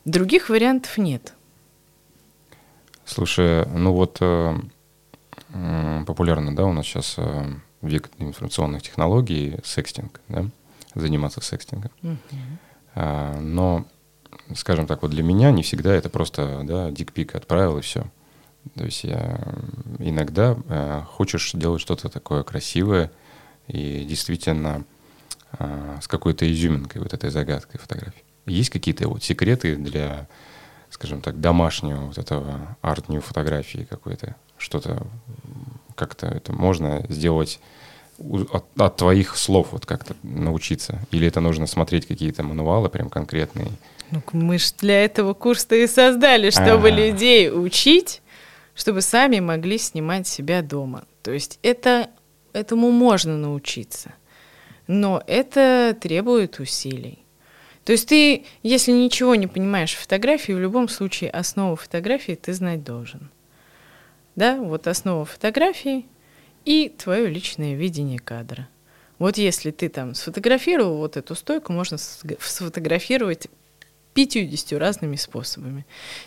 Других 0.05 0.49
вариантов 0.49 0.97
нет. 0.97 1.35
Слушай, 3.05 3.67
ну 3.67 3.93
вот 3.93 4.17
э, 4.21 4.55
э, 5.53 6.03
популярно, 6.07 6.55
да, 6.55 6.65
у 6.65 6.73
нас 6.73 6.87
сейчас 6.87 7.13
э, 7.17 7.45
век 7.83 8.09
информационных 8.17 8.81
технологий, 8.81 9.59
секстинг, 9.63 10.19
да, 10.29 10.47
заниматься 10.95 11.41
секстингом. 11.41 11.91
Угу. 12.01 12.17
А, 12.95 13.39
но, 13.39 13.85
скажем 14.55 14.87
так, 14.87 15.03
вот 15.03 15.11
для 15.11 15.21
меня 15.21 15.51
не 15.51 15.61
всегда 15.61 15.93
это 15.93 16.09
просто, 16.09 16.61
да, 16.63 16.89
дикпик 16.89 17.35
отправил 17.35 17.77
и 17.77 17.81
все. 17.81 18.07
То 18.73 18.85
есть 18.85 19.03
я 19.03 19.39
иногда 19.99 20.57
э, 20.67 21.03
хочешь 21.07 21.51
делать 21.53 21.81
что-то 21.81 22.09
такое 22.09 22.43
красивое 22.43 23.11
и 23.67 24.03
действительно 24.03 24.83
э, 25.59 25.97
с 26.01 26.07
какой-то 26.07 26.51
изюминкой, 26.51 27.01
вот 27.01 27.13
этой 27.13 27.29
загадкой 27.29 27.79
фотографии. 27.79 28.23
Есть 28.45 28.69
какие-то 28.69 29.07
вот 29.07 29.23
секреты 29.23 29.75
для, 29.75 30.27
скажем 30.89 31.21
так, 31.21 31.39
домашнего 31.39 32.07
вот 32.07 32.17
этого 32.17 32.77
арт-нью 32.81 33.21
фотографии 33.21 33.87
какой-то? 33.89 34.35
Что-то 34.57 35.05
как-то 35.95 36.27
это 36.27 36.51
можно 36.53 37.05
сделать 37.09 37.59
от, 38.19 38.65
от 38.77 38.95
твоих 38.95 39.35
слов 39.37 39.69
вот 39.71 39.85
как-то 39.85 40.15
научиться? 40.23 40.99
Или 41.11 41.27
это 41.27 41.39
нужно 41.39 41.67
смотреть 41.67 42.07
какие-то 42.07 42.43
мануалы 42.43 42.89
прям 42.89 43.09
конкретные? 43.09 43.71
Ну, 44.11 44.21
мы 44.33 44.59
же 44.59 44.67
для 44.79 45.03
этого 45.03 45.33
курс-то 45.33 45.75
и 45.75 45.87
создали, 45.87 46.49
чтобы 46.49 46.89
А-а-а. 46.89 46.95
людей 46.95 47.51
учить, 47.51 48.21
чтобы 48.75 49.01
сами 49.01 49.39
могли 49.39 49.77
снимать 49.77 50.27
себя 50.27 50.61
дома. 50.61 51.05
То 51.23 51.31
есть 51.31 51.59
это, 51.63 52.09
этому 52.53 52.91
можно 52.91 53.37
научиться, 53.37 54.13
но 54.87 55.23
это 55.25 55.97
требует 55.99 56.59
усилий. 56.59 57.19
То 57.85 57.91
есть 57.91 58.09
ты, 58.09 58.45
если 58.63 58.91
ничего 58.91 59.35
не 59.35 59.47
понимаешь 59.47 59.93
в 59.93 59.99
фотографии, 59.99 60.51
в 60.51 60.59
любом 60.59 60.89
случае 60.89 61.29
основу 61.29 61.75
фотографии 61.75 62.33
ты 62.33 62.53
знать 62.53 62.83
должен. 62.83 63.29
Да, 64.35 64.57
вот 64.57 64.87
основа 64.87 65.23
фотографии 65.23 66.05
и 66.65 66.89
твое 66.89 67.27
личное 67.27 67.75
видение 67.75 68.19
кадра. 68.19 68.67
Вот 69.19 69.37
если 69.37 69.71
ты 69.71 69.87
там 69.87 70.13
сфотографировал 70.13 70.97
вот 70.97 71.15
эту 71.15 71.35
стойку, 71.35 71.71
можно 71.71 71.97
сфотографировать 71.97 73.47
50 74.15 74.79
разными 74.79 75.17
способами. 75.17 75.85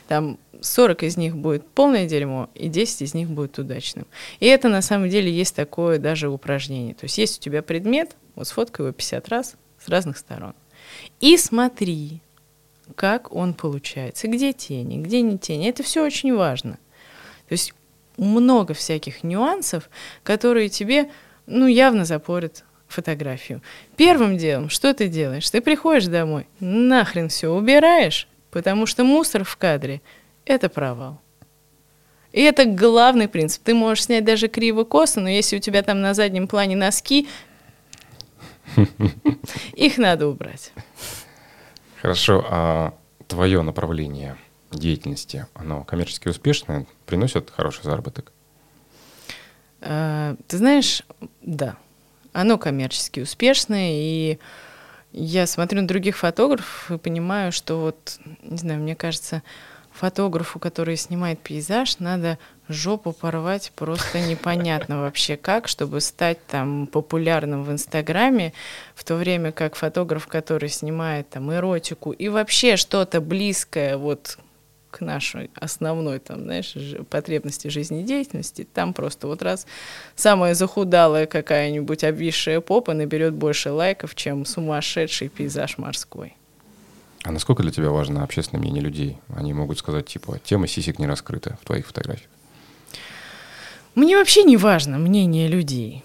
Там 0.08 0.38
40 0.60 1.02
из 1.04 1.16
них 1.16 1.36
будет 1.36 1.66
полное 1.66 2.06
дерьмо, 2.06 2.50
и 2.54 2.68
10 2.68 3.02
из 3.02 3.14
них 3.14 3.30
будет 3.30 3.58
удачным. 3.58 4.06
И 4.40 4.46
это 4.46 4.68
на 4.68 4.82
самом 4.82 5.08
деле 5.08 5.32
есть 5.32 5.56
такое 5.56 5.98
даже 5.98 6.28
упражнение. 6.28 6.94
То 6.94 7.04
есть 7.04 7.16
есть 7.16 7.38
у 7.38 7.40
тебя 7.40 7.62
предмет, 7.62 8.14
вот 8.34 8.46
сфоткай 8.46 8.84
его 8.84 8.92
50 8.92 9.28
раз 9.30 9.56
с 9.82 9.88
разных 9.88 10.18
сторон. 10.18 10.54
И 11.20 11.38
смотри, 11.38 12.20
как 12.94 13.34
он 13.34 13.54
получается, 13.54 14.28
где 14.28 14.52
тени, 14.52 15.02
где 15.02 15.22
не 15.22 15.38
тени. 15.38 15.68
Это 15.68 15.82
все 15.82 16.04
очень 16.04 16.34
важно. 16.36 16.72
То 17.48 17.52
есть 17.52 17.72
много 18.18 18.74
всяких 18.74 19.22
нюансов, 19.24 19.88
которые 20.22 20.68
тебе, 20.68 21.10
ну, 21.46 21.66
явно 21.66 22.04
запорят 22.04 22.64
фотографию. 22.88 23.62
Первым 23.96 24.36
делом, 24.36 24.68
что 24.68 24.92
ты 24.94 25.08
делаешь? 25.08 25.48
Ты 25.48 25.60
приходишь 25.60 26.06
домой, 26.06 26.46
нахрен 26.58 27.28
все 27.28 27.52
убираешь, 27.52 28.28
потому 28.50 28.86
что 28.86 29.04
мусор 29.04 29.44
в 29.44 29.56
кадре– 29.56 30.00
это 30.44 30.68
провал. 30.68 31.20
И 32.32 32.42
это 32.42 32.64
главный 32.66 33.28
принцип. 33.28 33.62
Ты 33.62 33.74
можешь 33.74 34.04
снять 34.04 34.24
даже 34.24 34.48
криво-косо, 34.48 35.20
но 35.20 35.28
если 35.28 35.56
у 35.56 35.60
тебя 35.60 35.82
там 35.82 36.00
на 36.00 36.14
заднем 36.14 36.48
плане 36.48 36.76
носки, 36.76 37.28
их 39.74 39.98
надо 39.98 40.28
убрать. 40.28 40.72
Хорошо, 42.00 42.44
а 42.48 42.94
твое 43.26 43.62
направление– 43.62 44.36
деятельности, 44.72 45.46
оно 45.54 45.84
коммерчески 45.84 46.28
успешное, 46.28 46.86
приносит 47.06 47.50
хороший 47.50 47.84
заработок? 47.84 48.32
А, 49.80 50.36
ты 50.46 50.58
знаешь, 50.58 51.02
да, 51.40 51.76
оно 52.40 52.56
коммерчески 52.56 53.18
успешное, 53.18 53.90
и 53.90 54.38
я 55.10 55.48
смотрю 55.48 55.82
на 55.82 55.88
других 55.88 56.16
фотографов 56.16 56.88
и 56.88 56.96
понимаю, 56.96 57.50
что 57.50 57.80
вот, 57.80 58.20
не 58.42 58.56
знаю, 58.56 58.78
мне 58.80 58.94
кажется, 58.94 59.42
фотографу, 59.90 60.60
который 60.60 60.96
снимает 60.96 61.40
пейзаж, 61.40 61.98
надо 61.98 62.38
жопу 62.68 63.12
порвать 63.12 63.72
просто 63.74 64.20
непонятно 64.20 65.00
вообще 65.00 65.36
как, 65.36 65.66
чтобы 65.66 66.00
стать 66.00 66.38
там 66.46 66.86
популярным 66.86 67.64
в 67.64 67.72
Инстаграме, 67.72 68.52
в 68.94 69.02
то 69.02 69.16
время 69.16 69.50
как 69.50 69.74
фотограф, 69.74 70.28
который 70.28 70.68
снимает 70.68 71.28
там 71.30 71.52
эротику 71.52 72.12
и 72.12 72.28
вообще 72.28 72.76
что-то 72.76 73.20
близкое 73.20 73.96
вот 73.96 74.38
к 74.90 75.00
нашей 75.00 75.50
основной, 75.54 76.18
там, 76.18 76.42
знаешь, 76.42 76.74
потребности 77.10 77.68
жизнедеятельности, 77.68 78.66
там 78.72 78.94
просто 78.94 79.26
вот 79.26 79.42
раз 79.42 79.66
самая 80.16 80.54
захудалая 80.54 81.26
какая-нибудь 81.26 82.04
обвисшая 82.04 82.60
попа 82.60 82.94
наберет 82.94 83.34
больше 83.34 83.70
лайков, 83.70 84.14
чем 84.14 84.44
сумасшедший 84.44 85.28
пейзаж 85.28 85.78
морской. 85.78 86.34
А 87.24 87.32
насколько 87.32 87.62
для 87.62 87.72
тебя 87.72 87.90
важно 87.90 88.22
общественное 88.22 88.62
мнение 88.62 88.82
людей? 88.82 89.18
Они 89.34 89.52
могут 89.52 89.78
сказать, 89.78 90.06
типа, 90.06 90.38
тема 90.42 90.66
сисек 90.66 90.98
не 90.98 91.06
раскрыта 91.06 91.58
в 91.60 91.66
твоих 91.66 91.86
фотографиях. 91.86 92.30
Мне 93.94 94.16
вообще 94.16 94.44
не 94.44 94.56
важно 94.56 94.98
мнение 94.98 95.48
людей. 95.48 96.04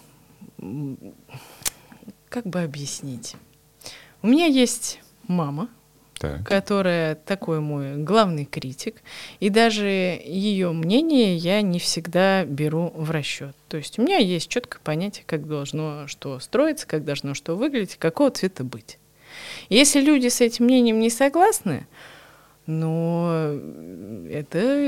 Как 2.30 2.46
бы 2.46 2.63
объяснить? 2.63 3.36
У 4.24 4.28
меня 4.28 4.48
есть 4.48 5.00
мама, 5.28 5.69
так. 6.23 6.47
которая 6.47 7.15
такой 7.15 7.59
мой 7.59 7.97
главный 7.97 8.45
критик, 8.45 9.01
и 9.41 9.49
даже 9.49 9.86
ее 9.86 10.71
мнение 10.71 11.36
я 11.36 11.62
не 11.62 11.79
всегда 11.79 12.45
беру 12.45 12.93
в 12.95 13.12
расчет. 13.12 13.55
То 13.67 13.75
есть 13.75 13.99
у 13.99 14.03
меня 14.03 14.17
есть 14.17 14.47
четкое 14.47 14.79
понятие, 14.81 15.25
как 15.27 15.45
должно 15.47 16.07
что 16.07 16.39
строиться, 16.39 16.88
как 16.88 17.03
должно 17.03 17.33
что 17.33 17.57
выглядеть, 17.57 17.97
какого 17.97 18.31
цвета 18.31 18.63
быть. 18.63 18.99
Если 19.67 19.99
люди 19.99 20.29
с 20.29 20.39
этим 20.39 20.65
мнением 20.65 20.99
не 21.01 21.09
согласны, 21.09 21.88
но 22.67 23.57
это 24.29 24.86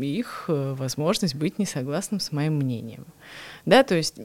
их 0.00 0.44
возможность 0.48 1.36
быть 1.36 1.60
не 1.60 1.66
согласным 1.66 2.18
с 2.18 2.32
моим 2.32 2.56
мнением. 2.56 3.06
Да, 3.64 3.84
то 3.84 3.94
есть 3.94 4.16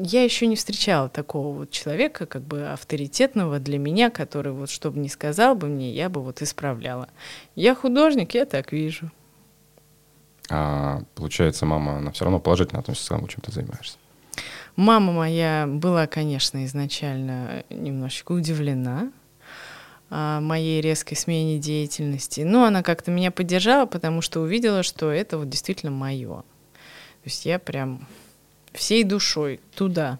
я 0.00 0.22
еще 0.22 0.46
не 0.46 0.56
встречала 0.56 1.08
такого 1.08 1.56
вот 1.56 1.70
человека, 1.70 2.26
как 2.26 2.42
бы 2.42 2.68
авторитетного 2.68 3.58
для 3.58 3.78
меня, 3.78 4.10
который 4.10 4.52
вот, 4.52 4.70
чтобы 4.70 4.98
не 5.00 5.08
сказал 5.08 5.54
бы 5.54 5.66
мне, 5.66 5.92
я 5.92 6.08
бы 6.08 6.22
вот 6.22 6.40
исправляла. 6.40 7.08
Я 7.56 7.74
художник, 7.74 8.34
я 8.34 8.44
так 8.46 8.72
вижу. 8.72 9.10
А 10.50 11.02
получается, 11.14 11.66
мама, 11.66 11.98
она 11.98 12.12
все 12.12 12.24
равно 12.24 12.38
положительно 12.38 12.80
относится 12.80 13.08
к 13.08 13.16
тому, 13.16 13.28
чем 13.28 13.40
ты 13.42 13.52
занимаешься? 13.52 13.98
Мама 14.76 15.12
моя 15.12 15.66
была, 15.66 16.06
конечно, 16.06 16.64
изначально 16.64 17.64
немножечко 17.68 18.32
удивлена 18.32 19.10
моей 20.10 20.80
резкой 20.80 21.16
смене 21.18 21.58
деятельности, 21.58 22.42
но 22.42 22.64
она 22.64 22.82
как-то 22.82 23.10
меня 23.10 23.30
поддержала, 23.30 23.84
потому 23.84 24.22
что 24.22 24.40
увидела, 24.40 24.82
что 24.82 25.10
это 25.10 25.36
вот 25.36 25.50
действительно 25.50 25.92
мое. 25.92 26.36
То 26.38 27.24
есть 27.24 27.44
я 27.44 27.58
прям 27.58 28.06
всей 28.72 29.04
душой 29.04 29.60
туда, 29.74 30.18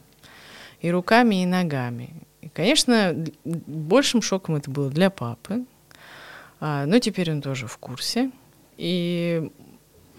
и 0.81 0.91
руками, 0.91 1.43
и 1.43 1.47
ногами. 1.47 2.11
И, 2.41 2.49
конечно, 2.49 3.15
большим 3.45 4.23
шоком 4.23 4.57
это 4.57 4.71
было 4.71 4.91
для 4.91 5.11
папы, 5.11 5.65
а, 6.61 6.87
но 6.87 6.99
теперь 6.99 7.31
он 7.31 7.43
тоже 7.43 7.67
в 7.67 7.79
курсе. 7.79 8.31
И, 8.77 9.51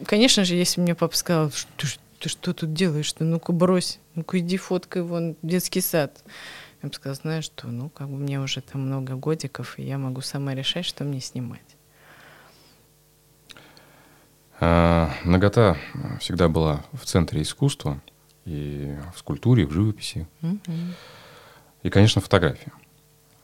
конечно 0.05 0.43
же, 0.43 0.55
если 0.55 0.81
мне 0.81 0.95
папа 0.95 1.15
сказал, 1.15 1.51
ты, 1.77 1.87
ты 2.19 2.29
что 2.29 2.53
тут 2.53 2.73
делаешь, 2.73 3.11
ты 3.13 3.23
ну-ка 3.23 3.51
брось, 3.51 3.99
ну-ка 4.15 4.39
иди 4.39 4.57
фоткай 4.57 5.01
вон 5.01 5.35
детский 5.41 5.81
сад. 5.81 6.23
Я 6.81 6.89
бы 6.89 6.95
сказала, 6.95 7.15
знаешь 7.15 7.45
что, 7.45 7.67
ну, 7.67 7.89
как 7.89 8.09
бы 8.09 8.15
мне 8.15 8.39
уже 8.39 8.61
там 8.61 8.81
много 8.81 9.15
годиков, 9.15 9.77
и 9.77 9.83
я 9.83 9.97
могу 9.97 10.21
сама 10.21 10.55
решать, 10.55 10.85
что 10.85 11.03
мне 11.03 11.19
снимать. 11.19 11.61
А, 14.61 15.11
нагота 15.23 15.77
всегда 16.19 16.49
была 16.49 16.83
в 16.93 17.05
центре 17.05 17.41
искусства 17.41 18.01
и 18.49 18.97
в 19.13 19.19
скульптуре, 19.19 19.63
и 19.63 19.65
в 19.65 19.71
живописи. 19.71 20.27
Mm-hmm. 20.41 20.93
И, 21.83 21.89
конечно, 21.89 22.19
фотография. 22.19 22.71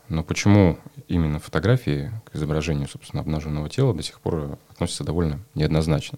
Но 0.10 0.24
почему 0.24 0.80
именно 1.08 1.40
фотографии 1.40 2.12
к 2.26 2.36
изображению, 2.36 2.88
собственно, 2.88 3.22
обнаженного 3.22 3.70
тела 3.70 3.94
до 3.94 4.04
сих 4.04 4.20
пор 4.20 4.58
относятся 4.70 5.04
довольно 5.04 5.40
неоднозначно? 5.54 6.18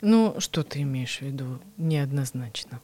Ну, 0.00 0.34
что 0.38 0.62
ты 0.62 0.82
имеешь 0.82 1.18
в 1.18 1.22
виду 1.22 1.60
неоднозначно? 1.76 2.80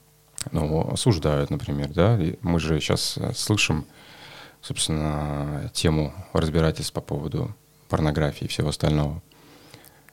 Ну, 0.53 0.91
осуждают, 0.91 1.51
например, 1.51 1.89
да. 1.93 2.23
И 2.23 2.37
мы 2.43 2.61
же 2.61 2.79
сейчас 2.81 3.17
э, 3.17 3.33
слышим, 3.35 3.87
собственно, 4.61 5.71
тему 5.73 6.12
разбирательств 6.33 6.93
по 6.93 7.01
поводу 7.01 7.55
порнографии 7.89 8.45
и 8.45 8.49
всего 8.49 8.69
остального. 8.69 9.23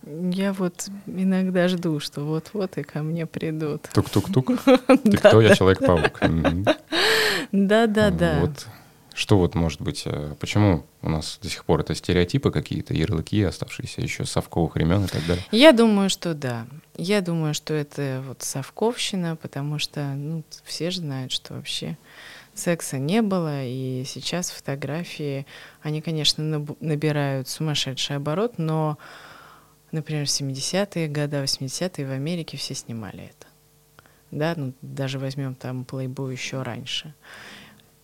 Я 0.05 0.53
вот 0.53 0.89
иногда 1.05 1.67
жду, 1.67 1.99
что 1.99 2.21
вот-вот 2.21 2.77
и 2.77 2.83
ко 2.83 3.01
мне 3.03 3.25
придут. 3.25 3.89
Тук-тук-тук. 3.93 4.63
Ты 5.03 5.17
кто? 5.17 5.41
Я 5.41 5.55
Человек-паук. 5.55 6.19
Да-да-да. 7.51 8.39
Вот 8.41 8.67
что 9.13 9.37
вот 9.37 9.53
может 9.53 9.79
быть, 9.79 10.03
э, 10.05 10.33
почему 10.39 10.85
у 11.03 11.09
нас 11.09 11.37
до 11.41 11.47
сих 11.47 11.65
пор 11.65 11.81
это 11.81 11.93
стереотипы 11.93 12.49
какие-то, 12.49 12.95
ярлыки, 12.95 13.43
оставшиеся 13.43 14.01
еще 14.01 14.25
с 14.25 14.31
совковых 14.31 14.73
времен 14.73 15.05
и 15.05 15.07
так 15.07 15.23
далее? 15.27 15.45
Я 15.51 15.71
думаю, 15.71 16.09
что 16.09 16.33
да. 16.33 16.65
Я 16.97 17.21
думаю, 17.21 17.53
что 17.53 17.75
это 17.75 18.23
вот 18.25 18.41
совковщина, 18.41 19.35
потому 19.35 19.77
что 19.77 20.01
ну, 20.15 20.43
все 20.63 20.89
же 20.89 21.01
знают, 21.01 21.31
что 21.31 21.53
вообще 21.53 21.95
секса 22.55 22.97
не 22.97 23.21
было, 23.21 23.63
и 23.63 24.03
сейчас 24.05 24.49
фотографии, 24.49 25.45
они, 25.83 26.01
конечно, 26.01 26.65
набирают 26.79 27.47
сумасшедший 27.47 28.15
оборот, 28.15 28.53
но, 28.57 28.97
например, 29.93 30.25
в 30.25 30.29
70-е 30.29 31.07
годы, 31.07 31.37
80-е 31.37 32.05
в 32.05 32.11
Америке 32.11 32.57
все 32.57 32.75
снимали 32.75 33.23
это. 33.23 33.47
Да, 34.31 34.53
ну 34.57 34.73
даже 34.81 35.19
возьмем 35.19 35.55
там 35.55 35.85
Playboy 35.89 36.31
еще 36.31 36.61
раньше. 36.61 37.13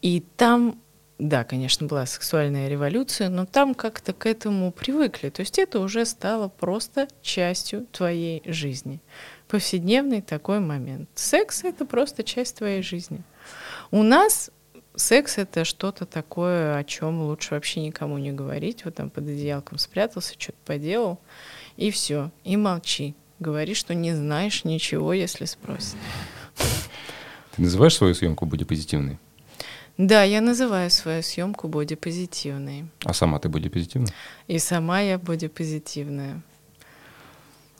И 0.02 0.24
там 0.38 0.80
да, 1.20 1.44
конечно, 1.44 1.86
была 1.86 2.06
сексуальная 2.06 2.70
революция, 2.70 3.28
но 3.28 3.46
там 3.46 3.76
как-то 3.76 4.14
к 4.14 4.26
этому 4.26 4.72
привыкли. 4.72 5.30
То 5.30 5.42
есть 5.42 5.60
это 5.60 5.82
уже 5.82 6.06
стало 6.06 6.48
просто 6.48 7.10
частью 7.22 7.86
твоей 7.92 8.42
жизни. 8.46 9.02
Повседневный 9.50 10.22
такой 10.22 10.62
момент. 10.62 11.10
Секс— 11.16 11.64
это 11.66 11.86
просто 11.86 12.24
часть 12.24 12.56
твоей 12.58 12.82
жизни. 12.82 13.22
У 13.92 14.02
нас 14.02 14.50
секс— 14.96 15.38
это 15.38 15.66
что-то 15.66 16.06
такое, 16.06 16.78
о 16.78 16.86
чем 16.86 17.22
лучше 17.24 17.54
вообще 17.54 17.82
никому 17.82 18.18
не 18.18 18.32
говорить. 18.32 18.86
Вот 18.86 18.96
там 18.96 19.10
под 19.10 19.26
одеялком 19.26 19.78
спрятался, 19.78 20.36
что-то 20.38 20.58
поделал, 20.64 21.20
и 21.80 21.92
все, 21.92 22.30
и 22.44 22.58
молчи. 22.58 23.16
Говори, 23.40 23.74
что 23.74 23.94
не 23.94 24.14
знаешь 24.14 24.66
ничего, 24.66 25.14
если 25.14 25.46
спросят. 25.46 25.96
Ты 27.56 27.62
называешь 27.62 27.96
свою 27.96 28.14
съемку 28.14 28.46
бодипозитивной? 28.46 29.18
Да, 29.98 30.24
я 30.24 30.42
называю 30.42 30.92
свою 30.92 31.24
съемку 31.24 31.70
бодипозитивной. 31.70 32.90
А 33.06 33.14
сама 33.14 33.40
ты 33.40 33.48
бодипозитивная? 33.48 34.14
И 34.48 34.60
сама 34.60 35.00
я 35.00 35.18
бодипозитивная. 35.18 36.42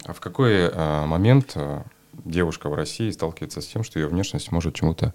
А 0.06 0.14
в 0.14 0.22
какой 0.22 0.70
а, 0.70 1.06
момент 1.06 1.52
а, 1.56 1.84
девушка 2.14 2.70
в 2.70 2.76
России 2.76 3.12
сталкивается 3.12 3.60
с 3.60 3.68
тем, 3.68 3.84
что 3.84 4.00
ее 4.00 4.08
внешность 4.08 4.50
может 4.54 4.76
чему-то 4.76 5.14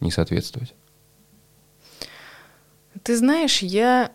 не 0.00 0.10
соответствовать? 0.10 0.74
Ты 3.04 3.16
знаешь, 3.16 3.62
я 3.62 4.10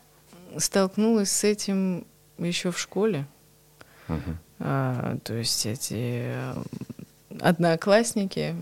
столкнулась 0.57 1.31
с 1.31 1.45
этим 1.45 2.05
еще 2.37 2.71
в 2.71 2.79
школе. 2.79 3.25
Угу. 4.09 4.37
А, 4.59 5.17
то 5.23 5.33
есть 5.33 5.65
эти 5.65 6.23
э, 6.33 6.53
одноклассники 7.39 8.55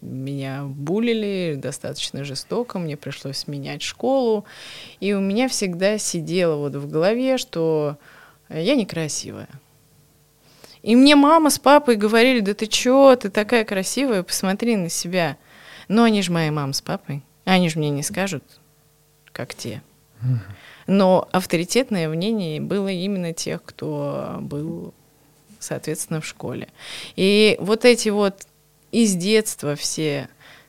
меня 0.00 0.64
булили 0.64 1.54
достаточно 1.56 2.24
жестоко, 2.24 2.78
мне 2.78 2.96
пришлось 2.96 3.46
менять 3.46 3.82
школу, 3.82 4.44
и 5.00 5.12
у 5.14 5.20
меня 5.20 5.48
всегда 5.48 5.98
сидело 5.98 6.56
вот 6.56 6.74
в 6.74 6.90
голове, 6.90 7.38
что 7.38 7.96
я 8.48 8.74
некрасивая. 8.74 9.48
И 10.82 10.96
мне 10.96 11.16
мама 11.16 11.48
с 11.48 11.58
папой 11.58 11.96
говорили, 11.96 12.40
да 12.40 12.52
ты 12.52 12.66
чё, 12.66 13.16
ты 13.16 13.30
такая 13.30 13.64
красивая, 13.64 14.22
посмотри 14.22 14.76
на 14.76 14.90
себя. 14.90 15.38
Но 15.88 16.04
они 16.04 16.20
же 16.20 16.30
мои 16.30 16.50
мама 16.50 16.74
с 16.74 16.82
папой, 16.82 17.22
они 17.44 17.70
же 17.70 17.78
мне 17.78 17.88
не 17.88 18.02
скажут, 18.02 18.44
как 19.32 19.54
те. 19.54 19.82
Но 20.86 21.28
авторитетное 21.32 22.08
мнение 22.08 22.60
было 22.60 22.88
именно 22.88 23.32
тех, 23.32 23.62
кто 23.64 24.38
был, 24.40 24.92
соответственно, 25.58 26.20
в 26.20 26.26
школе. 26.26 26.68
И 27.16 27.56
вот 27.60 27.84
эти 27.84 28.10
вот 28.10 28.46
из 28.92 29.14
детства 29.14 29.74
все 29.76 30.28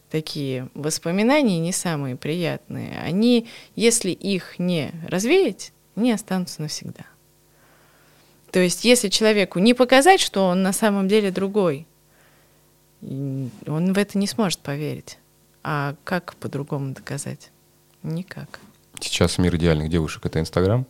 такие 0.10 0.70
воспоминания 0.74 1.60
не 1.60 1.72
самые 1.72 2.16
приятные, 2.16 3.00
они, 3.02 3.48
если 3.76 4.12
их 4.12 4.60
не 4.60 4.92
развеять, 5.08 5.74
не 5.96 6.12
останутся 6.12 6.62
навсегда. 6.62 7.06
То 8.52 8.60
есть, 8.60 8.86
если 8.86 9.10
человеку 9.10 9.60
не 9.60 9.74
показать, 9.74 10.22
что 10.22 10.46
он 10.46 10.64
на 10.64 10.72
самом 10.72 11.10
деле 11.10 11.30
другой, 11.30 11.86
он 13.02 13.52
в 13.94 13.98
это 13.98 14.18
не 14.18 14.28
сможет 14.28 14.60
поверить. 14.60 15.18
А 15.62 15.96
как 16.06 16.36
по-другому 16.36 16.94
доказать? 16.94 17.52
Никак. 18.02 18.62
Сейчас 19.00 19.38
мир 19.38 19.56
идеальных 19.56 19.90
девушек— 19.90 20.26
это 20.26 20.40
Инстаграм? 20.40 20.86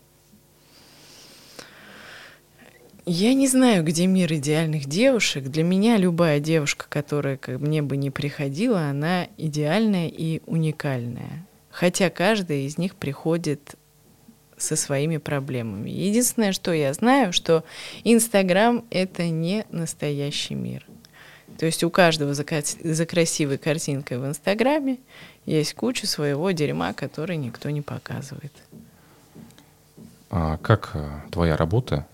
Я 3.07 3.35
не 3.35 3.47
знаю, 3.47 3.83
где 3.83 4.07
мир 4.07 4.33
идеальных 4.33 4.87
девушек. 4.87 5.43
Для 5.43 5.63
меня 5.63 5.97
любая 5.97 6.39
девушка, 6.39 6.87
которая 6.89 7.37
ко 7.37 7.59
мне 7.59 7.83
бы 7.83 7.97
не 7.97 8.09
приходила, 8.09 8.87
она 8.87 9.27
идеальная 9.37 10.07
и 10.07 10.41
уникальная. 10.47 11.45
Хотя 11.69 12.09
каждая 12.09 12.59
из 12.59 12.79
них 12.79 12.95
приходит 12.95 13.75
со 14.57 14.75
своими 14.75 15.17
проблемами. 15.17 15.91
Единственное, 15.91 16.51
что 16.51 16.73
я 16.73 16.93
знаю, 16.93 17.31
что 17.31 17.63
Инстаграм— 18.03 18.83
это 18.89 19.29
не 19.29 19.65
настоящий 19.69 20.55
мир. 20.55 20.87
То 21.57 21.65
есть 21.65 21.83
у 21.83 21.89
каждого 21.89 22.33
за, 22.33 22.45
за 22.83 23.05
красивой 23.05 23.57
картинкой 23.57 24.19
в 24.19 24.25
Инстаграме 24.25 24.99
есть 25.45 25.73
куча 25.73 26.05
своего 26.05 26.51
дерьма, 26.51 26.93
который 26.93 27.37
никто 27.37 27.69
не 27.69 27.81
показывает. 27.81 28.51
А 30.29 30.57
как 30.57 30.91
э, 30.95 31.09
твоя 31.31 31.55
работа 31.55 32.05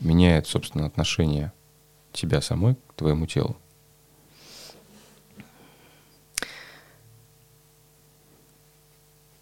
меняет, 0.00 0.46
собственно, 0.46 0.86
отношение 0.86 1.52
тебя 2.12 2.40
самой 2.40 2.74
к 2.88 2.94
твоему 2.94 3.26
телу? 3.26 3.56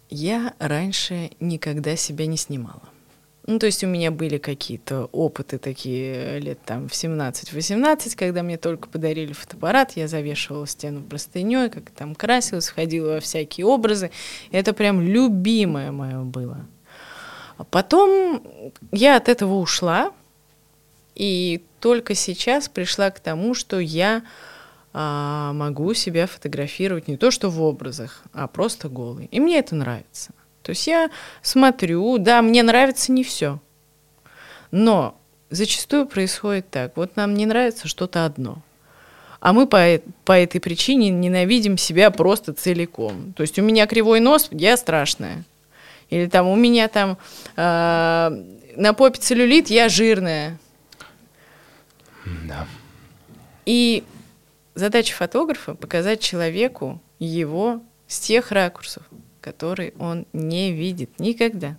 Я 0.09 0.55
раньше 0.57 1.31
никогда 1.39 1.95
себя 1.95 2.25
не 2.25 2.37
снимала. 2.37 2.81
Ну, 3.49 3.57
то 3.57 3.65
есть 3.65 3.83
у 3.83 3.87
меня 3.87 4.11
были 4.11 4.37
какие-то 4.37 5.05
опыты 5.05 5.57
такие 5.57 6.37
лет 6.37 6.59
там 6.63 6.87
в 6.87 6.91
17-18, 6.91 8.15
когда 8.15 8.43
мне 8.43 8.57
только 8.57 8.87
подарили 8.87 9.33
фотоаппарат, 9.33 9.93
я 9.93 10.07
завешивала 10.07 10.67
стену 10.67 11.01
простыней, 11.01 11.71
как 11.71 11.89
там 11.89 12.13
красилась, 12.13 12.69
входила 12.69 13.13
во 13.13 13.19
всякие 13.21 13.65
образы. 13.65 14.11
Это 14.51 14.71
прям 14.71 15.01
любимое 15.01 15.91
мое 15.91 16.19
было. 16.21 16.67
А 17.57 17.63
потом 17.63 18.43
я 18.91 19.17
от 19.17 19.27
этого 19.29 19.55
ушла, 19.55 20.13
и 21.15 21.63
только 21.79 22.13
сейчас 22.13 22.69
пришла 22.69 23.09
к 23.09 23.19
тому, 23.19 23.55
что 23.55 23.79
я 23.79 24.21
а, 24.93 25.53
могу 25.53 25.95
себя 25.95 26.27
фотографировать 26.27 27.07
не 27.07 27.17
то 27.17 27.31
что 27.31 27.49
в 27.49 27.59
образах, 27.63 28.21
а 28.31 28.45
просто 28.47 28.89
голый. 28.89 29.25
И 29.31 29.39
мне 29.39 29.57
это 29.57 29.73
нравится. 29.73 30.35
То 30.69 30.73
есть 30.73 30.85
я 30.85 31.09
смотрю, 31.41 32.19
да, 32.19 32.43
мне 32.43 32.61
нравится 32.61 33.11
не 33.11 33.23
все. 33.23 33.59
Но 34.69 35.19
зачастую 35.49 36.05
происходит 36.05 36.69
так. 36.69 36.95
Вот 36.95 37.15
нам 37.15 37.33
не 37.33 37.47
нравится 37.47 37.87
что-то 37.87 38.23
одно. 38.23 38.61
А 39.39 39.51
мы 39.51 39.65
по, 39.65 39.99
по 40.25 40.33
этой 40.33 40.61
причине 40.61 41.09
ненавидим 41.09 41.75
себя 41.75 42.11
просто 42.11 42.53
целиком. 42.53 43.33
То 43.33 43.41
есть 43.41 43.57
у 43.57 43.63
меня 43.63 43.87
кривой 43.87 44.19
нос, 44.19 44.49
я 44.51 44.77
страшная. 44.77 45.43
Или 46.11 46.27
там 46.27 46.45
у 46.45 46.55
меня 46.55 46.87
там 46.87 47.17
э, 47.55 48.43
на 48.75 48.93
попе 48.93 49.19
целлюлит, 49.19 49.71
я 49.71 49.89
жирная. 49.89 50.59
Да. 52.47 52.67
И 53.65 54.03
задача 54.75 55.15
фотографа 55.15 55.73
показать 55.73 56.19
человеку 56.21 57.01
его 57.17 57.81
с 58.07 58.19
тех 58.19 58.51
ракурсов, 58.51 59.01
которые 59.41 59.93
он 59.99 60.25
не 60.33 60.71
видит 60.71 61.19
никогда. 61.19 61.77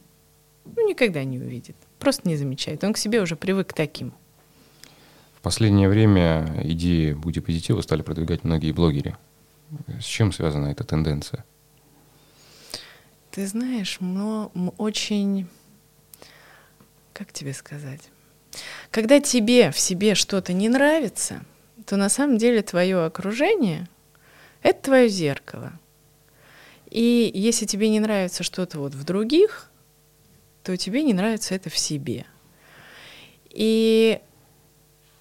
Ну, 0.64 0.88
никогда 0.88 1.24
не 1.24 1.38
увидит. 1.38 1.76
Просто 1.98 2.28
не 2.28 2.36
замечает. 2.36 2.84
Он 2.84 2.92
к 2.92 2.98
себе 2.98 3.20
уже 3.20 3.36
привык 3.36 3.68
к 3.68 3.72
таким. 3.72 4.12
В 5.34 5.42
последнее 5.42 5.88
время 5.88 6.60
идеи 6.64 7.12
бодипозитива 7.12 7.80
стали 7.80 8.02
продвигать 8.02 8.44
многие 8.44 8.72
блогеры. 8.72 9.16
С 10.00 10.04
чем 10.04 10.32
связана 10.32 10.66
эта 10.66 10.84
тенденция? 10.84 11.44
Ты 13.30 13.46
знаешь, 13.46 13.98
но 14.00 14.50
очень... 14.76 15.46
Как 17.12 17.32
тебе 17.32 17.52
сказать? 17.54 18.10
Когда 18.90 19.20
тебе 19.20 19.70
в 19.70 19.78
себе 19.78 20.14
что-то 20.14 20.52
не 20.52 20.68
нравится, 20.68 21.42
то 21.86 21.96
на 21.96 22.08
самом 22.08 22.38
деле 22.38 22.62
твое 22.62 23.04
окружение— 23.04 23.88
это 24.62 24.82
твое 24.82 25.08
зеркало. 25.08 25.72
И 26.90 27.30
если 27.32 27.66
тебе 27.66 27.88
не 27.88 28.00
нравится 28.00 28.42
что-то 28.42 28.78
вот 28.78 28.94
в 28.94 29.04
других, 29.04 29.70
то 30.62 30.76
тебе 30.76 31.02
не 31.02 31.14
нравится 31.14 31.54
это 31.54 31.70
в 31.70 31.78
себе. 31.78 32.26
И 33.50 34.20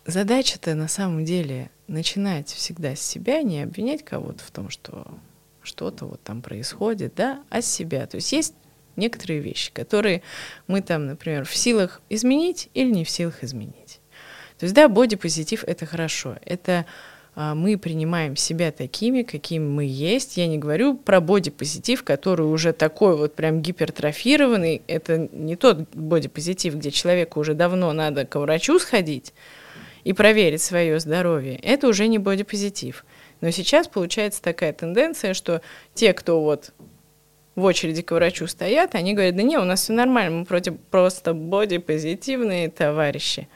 задача-то 0.05 0.75
на 0.75 0.87
самом 0.87 1.25
деле 1.25 1.69
начинать 1.87 2.49
всегда 2.49 2.95
с 2.95 3.01
себя, 3.01 3.41
не 3.41 3.61
обвинять 3.61 4.03
кого-то 4.03 4.43
в 4.43 4.51
том, 4.51 4.69
что 4.69 5.07
что-то 5.61 6.05
вот 6.05 6.21
там 6.23 6.41
происходит, 6.41 7.15
да, 7.15 7.43
а 7.49 7.61
с 7.61 7.71
себя. 7.71 8.05
То 8.07 8.15
есть 8.15 8.31
есть 8.31 8.53
некоторые 8.95 9.39
вещи, 9.39 9.71
которые 9.71 10.21
мы 10.67 10.81
там, 10.81 11.05
например, 11.05 11.45
в 11.45 11.55
силах 11.55 12.01
изменить 12.09 12.69
или 12.73 12.91
не 12.91 13.03
в 13.03 13.09
силах 13.09 13.43
изменить. 13.43 13.99
То 14.57 14.65
есть, 14.65 14.75
да, 14.75 14.89
бодипозитив— 14.89 15.63
это 15.67 15.85
хорошо. 15.85 16.37
Это 16.43 16.85
мы 17.35 17.77
принимаем 17.77 18.35
себя 18.35 18.71
такими, 18.71 19.23
какими 19.23 19.63
мы 19.63 19.85
есть. 19.85 20.37
Я 20.37 20.47
не 20.47 20.57
говорю 20.57 20.95
про 20.95 21.21
бодипозитив, 21.21 22.03
который 22.03 22.45
уже 22.45 22.73
такой 22.73 23.15
вот 23.15 23.35
прям 23.35 23.61
гипертрофированный. 23.61 24.81
Это 24.87 25.29
не 25.31 25.55
тот 25.55 25.79
бодипозитив, 25.93 26.75
где 26.75 26.91
человеку 26.91 27.39
уже 27.39 27.53
давно 27.53 27.93
надо 27.93 28.25
к 28.25 28.37
врачу 28.39 28.79
сходить 28.79 29.33
и 30.03 30.13
проверить 30.13 30.61
свое 30.61 30.99
здоровье. 30.99 31.57
Это 31.57 31.87
уже 31.87 32.07
не 32.07 32.17
бодипозитив. 32.17 33.05
Но 33.41 33.51
сейчас 33.51 33.87
получается 33.87 34.41
такая 34.41 34.73
тенденция, 34.73 35.33
что 35.33 35.61
те, 35.93 36.13
кто 36.13 36.41
вот 36.41 36.71
в 37.55 37.63
очереди 37.63 38.01
к 38.01 38.11
врачу 38.11 38.47
стоят, 38.47 38.95
они 38.95 39.13
говорят, 39.13 39.35
да 39.35 39.43
не, 39.43 39.57
у 39.57 39.63
нас 39.63 39.83
все 39.83 39.93
нормально, 39.93 40.39
мы 40.39 40.45
против 40.45 40.77
просто 40.91 41.33
бодипозитивные 41.33 42.69
товарищи. 42.69 43.47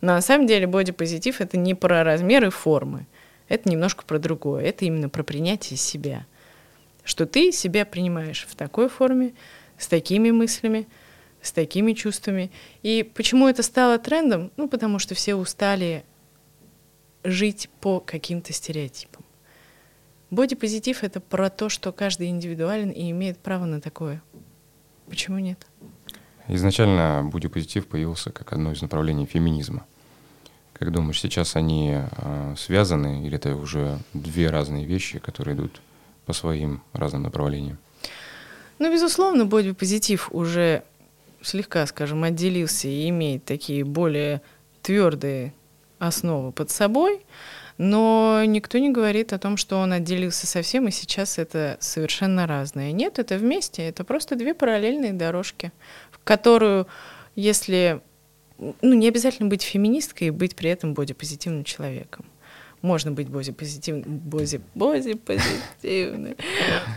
Но 0.00 0.14
на 0.14 0.20
самом 0.20 0.46
деле 0.46 0.66
бодипозитив— 0.66 1.40
это 1.42 1.56
не 1.56 1.74
про 1.74 2.04
размеры 2.04 2.50
формы, 2.50 3.06
это 3.48 3.68
немножко 3.68 4.04
про 4.04 4.18
другое, 4.18 4.64
это 4.64 4.84
именно 4.84 5.08
про 5.08 5.22
принятие 5.22 5.76
себя. 5.76 6.26
Что 7.04 7.26
ты 7.26 7.52
себя 7.52 7.86
принимаешь 7.86 8.46
в 8.48 8.54
такой 8.54 8.88
форме, 8.88 9.34
с 9.78 9.86
такими 9.86 10.30
мыслями, 10.30 10.86
с 11.40 11.52
такими 11.52 11.92
чувствами. 11.92 12.50
И 12.82 13.02
почему 13.14 13.48
это 13.48 13.62
стало 13.62 13.98
трендом? 13.98 14.50
Ну, 14.56 14.68
потому 14.68 14.98
что 14.98 15.14
все 15.14 15.34
устали 15.34 16.04
жить 17.24 17.70
по 17.80 18.00
каким-то 18.00 18.52
стереотипам. 18.52 19.24
Бодипозитив— 20.30 21.02
это 21.02 21.20
про 21.20 21.48
то, 21.48 21.68
что 21.68 21.90
каждый 21.92 22.28
индивидуален 22.28 22.90
и 22.90 23.10
имеет 23.10 23.38
право 23.38 23.64
на 23.64 23.80
такое. 23.80 24.22
Почему 25.08 25.38
нет? 25.38 25.66
Изначально 26.48 27.28
бодипозитив 27.30 27.86
появился 27.86 28.30
как 28.30 28.52
одно 28.52 28.72
из 28.72 28.82
направлений 28.82 29.26
феминизма. 29.26 29.86
Как 30.78 30.92
думаешь, 30.92 31.20
сейчас 31.20 31.56
они 31.56 31.94
э, 31.96 32.54
связаны 32.56 33.26
или 33.26 33.36
это 33.36 33.56
уже 33.56 33.98
две 34.14 34.48
разные 34.48 34.84
вещи, 34.84 35.18
которые 35.18 35.56
идут 35.56 35.80
по 36.24 36.32
своим 36.32 36.82
разным 36.92 37.24
направлениям? 37.24 37.78
Ну, 38.78 38.92
безусловно, 38.92 39.44
бодипозитив 39.44 40.28
уже 40.32 40.84
слегка, 41.42 41.84
скажем, 41.86 42.22
отделился 42.22 42.86
и 42.86 43.08
имеет 43.08 43.44
такие 43.44 43.84
более 43.84 44.40
твердые 44.82 45.52
основы 45.98 46.52
под 46.52 46.70
собой, 46.70 47.26
но 47.76 48.42
никто 48.46 48.78
не 48.78 48.90
говорит 48.90 49.32
о 49.32 49.38
том, 49.38 49.56
что 49.56 49.78
он 49.78 49.92
отделился 49.92 50.46
совсем, 50.46 50.86
и 50.86 50.92
сейчас 50.92 51.38
это 51.38 51.76
совершенно 51.80 52.46
разное. 52.46 52.92
Нет, 52.92 53.18
это 53.18 53.36
вместе, 53.36 53.82
это 53.82 54.04
просто 54.04 54.36
две 54.36 54.54
параллельные 54.54 55.12
дорожки, 55.12 55.72
в 56.12 56.18
которую, 56.22 56.86
если 57.34 58.00
ну, 58.58 58.94
не 58.94 59.08
обязательно 59.08 59.48
быть 59.48 59.62
феминисткой 59.62 60.28
и 60.28 60.30
быть 60.30 60.56
при 60.56 60.70
этом 60.70 60.94
бодипозитивным 60.94 61.64
человеком. 61.64 62.24
Можно 62.80 63.10
быть 63.10 63.28
бодипозитивным, 63.28 64.18
боди, 64.18 64.60
бодипозитивным, 64.74 66.36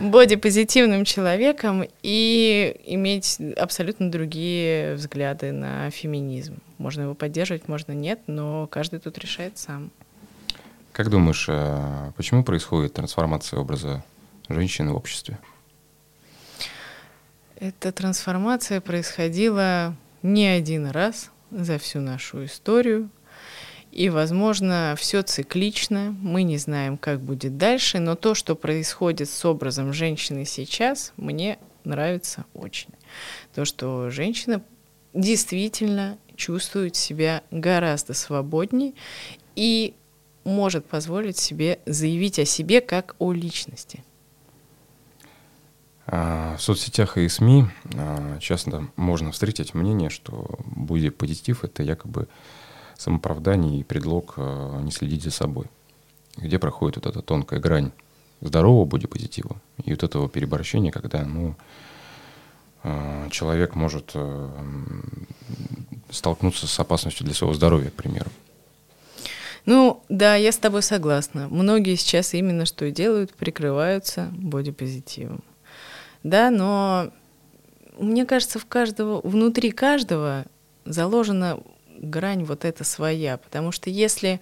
бодипозитивным 0.00 1.04
человеком 1.04 1.84
и 2.02 2.76
иметь 2.86 3.38
абсолютно 3.56 4.08
другие 4.08 4.94
взгляды 4.94 5.50
на 5.50 5.90
феминизм. 5.90 6.58
Можно 6.78 7.02
его 7.02 7.14
поддерживать, 7.14 7.66
можно 7.66 7.92
нет, 7.92 8.20
но 8.28 8.68
каждый 8.68 9.00
тут 9.00 9.18
решает 9.18 9.58
сам. 9.58 9.90
Как 10.92 11.10
думаешь, 11.10 11.46
а 11.48 12.12
почему 12.16 12.44
происходит 12.44 12.92
трансформация 12.92 13.58
образа 13.58 14.04
женщины 14.48 14.92
в 14.92 14.96
обществе? 14.96 15.38
Эта 17.56 17.90
трансформация 17.90 18.80
происходила 18.80 19.96
не 20.22 20.46
один 20.46 20.86
раз 20.86 21.31
за 21.52 21.78
всю 21.78 22.00
нашу 22.00 22.44
историю. 22.44 23.10
И, 23.90 24.08
возможно, 24.08 24.94
все 24.98 25.22
циклично, 25.22 26.16
мы 26.22 26.44
не 26.44 26.56
знаем, 26.56 26.96
как 26.96 27.20
будет 27.20 27.58
дальше, 27.58 27.98
но 27.98 28.14
то, 28.14 28.34
что 28.34 28.56
происходит 28.56 29.28
с 29.28 29.44
образом 29.44 29.92
женщины 29.92 30.46
сейчас, 30.46 31.12
мне 31.18 31.58
нравится 31.84 32.46
очень. 32.54 32.88
То, 33.54 33.66
что 33.66 34.08
женщина 34.08 34.62
действительно 35.12 36.16
чувствует 36.36 36.96
себя 36.96 37.42
гораздо 37.50 38.14
свободнее 38.14 38.94
и 39.56 39.94
может 40.44 40.86
позволить 40.86 41.36
себе 41.36 41.78
заявить 41.84 42.38
о 42.38 42.46
себе 42.46 42.80
как 42.80 43.14
о 43.18 43.32
личности. 43.32 44.02
А, 46.14 46.56
в 46.58 46.62
соцсетях 46.62 47.16
и 47.16 47.26
СМИ 47.26 47.64
а, 47.94 48.38
часто 48.38 48.86
можно 48.96 49.32
встретить 49.32 49.72
мнение, 49.72 50.10
что 50.10 50.58
бодипозитив— 50.66 51.64
это 51.64 51.82
якобы 51.82 52.28
самоправдание 52.98 53.80
и 53.80 53.82
предлог 53.82 54.34
а, 54.36 54.78
не 54.82 54.90
следить 54.90 55.22
за 55.22 55.30
собой. 55.30 55.68
Где 56.36 56.58
проходит 56.58 56.96
вот 56.96 57.06
эта 57.06 57.22
тонкая 57.22 57.60
грань 57.60 57.92
здорового 58.42 58.84
бодипозитива 58.84 59.56
и 59.84 59.92
вот 59.92 60.02
этого 60.02 60.28
переборщения, 60.28 60.90
когда 60.90 61.24
ну, 61.24 61.54
человек 63.30 63.74
может 63.74 64.14
столкнуться 66.10 66.66
с 66.66 66.80
опасностью 66.80 67.24
для 67.24 67.34
своего 67.34 67.54
здоровья, 67.54 67.90
к 67.90 67.94
примеру. 67.94 68.30
Ну, 69.66 70.02
да, 70.08 70.34
я 70.34 70.50
с 70.50 70.58
тобой 70.58 70.82
согласна. 70.82 71.48
Многие 71.48 71.94
сейчас 71.94 72.34
именно 72.34 72.66
что 72.66 72.86
и 72.86 72.90
делают, 72.90 73.34
прикрываются 73.34 74.30
бодипозитивом 74.32 75.42
да, 76.22 76.50
но 76.50 77.12
мне 77.98 78.24
кажется, 78.26 78.58
в 78.58 78.66
каждого, 78.66 79.20
внутри 79.26 79.70
каждого 79.70 80.44
заложена 80.84 81.60
грань 81.98 82.44
вот 82.44 82.64
эта 82.64 82.84
своя, 82.84 83.36
потому 83.36 83.72
что 83.72 83.90
если 83.90 84.40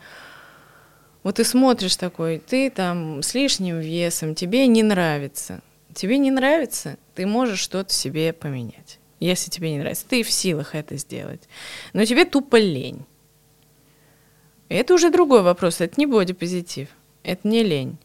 вот 1.22 1.36
ты 1.36 1.44
смотришь 1.44 1.96
такой, 1.96 2.38
ты 2.38 2.70
там 2.70 3.22
с 3.22 3.34
лишним 3.34 3.78
весом, 3.78 4.34
тебе 4.34 4.66
не 4.66 4.82
нравится, 4.82 5.60
тебе 5.94 6.18
не 6.18 6.30
нравится, 6.30 6.96
ты 7.14 7.26
можешь 7.26 7.60
что-то 7.60 7.92
себе 7.92 8.32
поменять. 8.32 8.98
Если 9.18 9.50
тебе 9.50 9.70
не 9.70 9.78
нравится, 9.78 10.06
ты 10.08 10.22
в 10.22 10.30
силах 10.30 10.74
это 10.74 10.96
сделать. 10.96 11.42
Но 11.92 12.04
тебе 12.06 12.24
тупо 12.24 12.56
лень. 12.56 13.04
это 14.70 14.94
уже 14.94 15.10
другой 15.10 15.42
вопрос, 15.42 15.82
это 15.82 15.94
не 15.98 16.06
бодипозитив, 16.06 16.88
это 17.22 17.46
не 17.46 17.62
лень. 17.62 17.98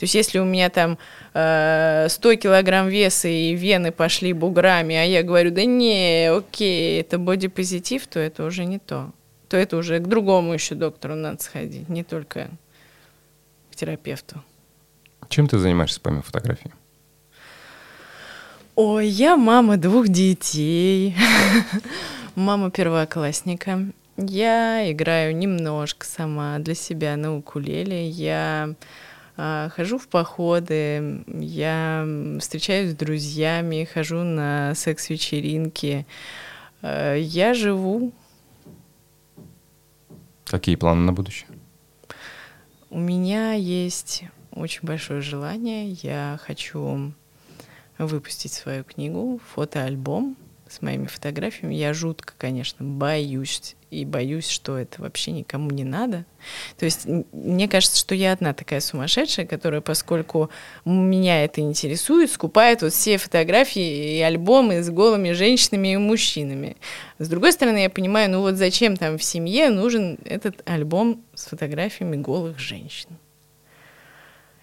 То 0.00 0.04
есть 0.04 0.14
если 0.14 0.38
у 0.38 0.46
меня 0.46 0.70
там 0.70 0.96
э, 1.34 2.06
100 2.08 2.36
килограмм 2.36 2.88
веса 2.88 3.28
и 3.28 3.54
вены 3.54 3.92
пошли 3.92 4.32
буграми, 4.32 4.94
а 4.96 5.04
я 5.04 5.22
говорю, 5.22 5.50
да 5.50 5.66
не, 5.66 6.32
окей, 6.34 7.02
это 7.02 7.18
бодипозитив, 7.18 8.06
то 8.06 8.18
это 8.18 8.46
уже 8.46 8.64
не 8.64 8.78
то. 8.78 9.12
То 9.50 9.58
это 9.58 9.76
уже 9.76 9.98
к 9.98 10.06
другому 10.06 10.54
еще 10.54 10.74
доктору 10.74 11.16
надо 11.16 11.42
сходить, 11.42 11.90
не 11.90 12.02
только 12.02 12.48
к 13.70 13.76
терапевту. 13.76 14.42
Чем 15.28 15.48
ты 15.48 15.58
занимаешься 15.58 16.00
помимо 16.00 16.22
фотографии? 16.22 16.72
Ой, 18.76 19.06
я 19.06 19.36
мама 19.36 19.76
двух 19.76 20.08
детей, 20.08 21.14
мама 22.34 22.70
первоклассника. 22.70 23.80
Я 24.16 24.90
играю 24.90 25.36
немножко 25.36 26.06
сама 26.06 26.58
для 26.58 26.74
себя 26.74 27.18
на 27.18 27.36
укулеле. 27.36 28.08
Я 28.08 28.76
хожу 29.74 29.98
в 29.98 30.08
походы, 30.08 31.24
я 31.26 32.06
встречаюсь 32.40 32.90
с 32.90 32.94
друзьями, 32.94 33.88
хожу 33.90 34.22
на 34.22 34.74
секс-вечеринки. 34.74 36.06
А, 36.82 37.14
я 37.14 37.54
живу. 37.54 38.12
Какие 40.44 40.76
планы 40.76 41.02
на 41.02 41.12
будущее? 41.12 41.48
У 42.90 42.98
меня 42.98 43.52
есть 43.52 44.24
очень 44.52 44.80
большое 44.82 45.20
желание. 45.20 45.90
Я 46.02 46.38
хочу 46.42 47.14
выпустить 47.98 48.52
свою 48.52 48.84
книгу, 48.84 49.40
фотоальбом 49.54 50.36
с 50.68 50.82
моими 50.82 51.06
фотографиями. 51.06 51.74
Я 51.74 51.94
жутко, 51.94 52.34
конечно, 52.36 52.84
боюсь 52.84 53.76
и 53.90 54.04
боюсь, 54.04 54.48
что 54.48 54.78
это 54.78 55.02
вообще 55.02 55.32
никому 55.32 55.70
не 55.70 55.84
надо. 55.84 56.24
То 56.78 56.84
есть 56.84 57.06
мне 57.32 57.68
кажется, 57.68 57.98
что 57.98 58.14
я 58.14 58.32
одна 58.32 58.54
такая 58.54 58.80
сумасшедшая, 58.80 59.46
которая, 59.46 59.80
поскольку 59.80 60.50
меня 60.84 61.44
это 61.44 61.60
интересует, 61.60 62.30
скупает 62.30 62.82
вот 62.82 62.92
все 62.92 63.18
фотографии 63.18 64.16
и 64.16 64.20
альбомы 64.20 64.82
с 64.82 64.90
голыми 64.90 65.32
женщинами 65.32 65.94
и 65.94 65.96
мужчинами. 65.96 66.76
С 67.18 67.28
другой 67.28 67.52
стороны, 67.52 67.78
я 67.78 67.90
понимаю, 67.90 68.30
ну 68.30 68.40
вот 68.40 68.54
зачем 68.54 68.96
там 68.96 69.18
в 69.18 69.24
семье 69.24 69.70
нужен 69.70 70.18
этот 70.24 70.62
альбом 70.68 71.22
с 71.34 71.46
фотографиями 71.46 72.16
голых 72.16 72.58
женщин. 72.58 73.10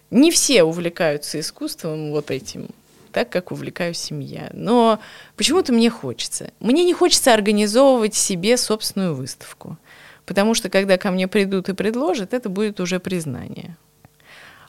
Не 0.10 0.32
все 0.32 0.64
увлекаются 0.64 1.40
искусством 1.40 2.12
вот 2.12 2.32
этим 2.32 2.70
так, 3.08 3.30
как 3.30 3.52
увлекаюсь 3.52 3.98
семья. 3.98 4.50
Но 4.54 5.00
почему-то 5.36 5.74
мне 5.74 5.90
хочется. 5.90 6.52
Мне 6.60 6.84
не 6.84 6.94
хочется 6.94 7.34
организовывать 7.34 8.16
себе 8.16 8.58
собственную 8.58 9.16
выставку. 9.16 9.78
Потому 10.26 10.54
что 10.54 10.70
когда 10.70 10.98
ко 10.98 11.10
мне 11.10 11.28
придут 11.28 11.70
и 11.70 11.74
предложат, 11.74 12.34
это 12.34 12.50
будет 12.50 12.80
уже 12.80 13.00
признание. 13.00 13.78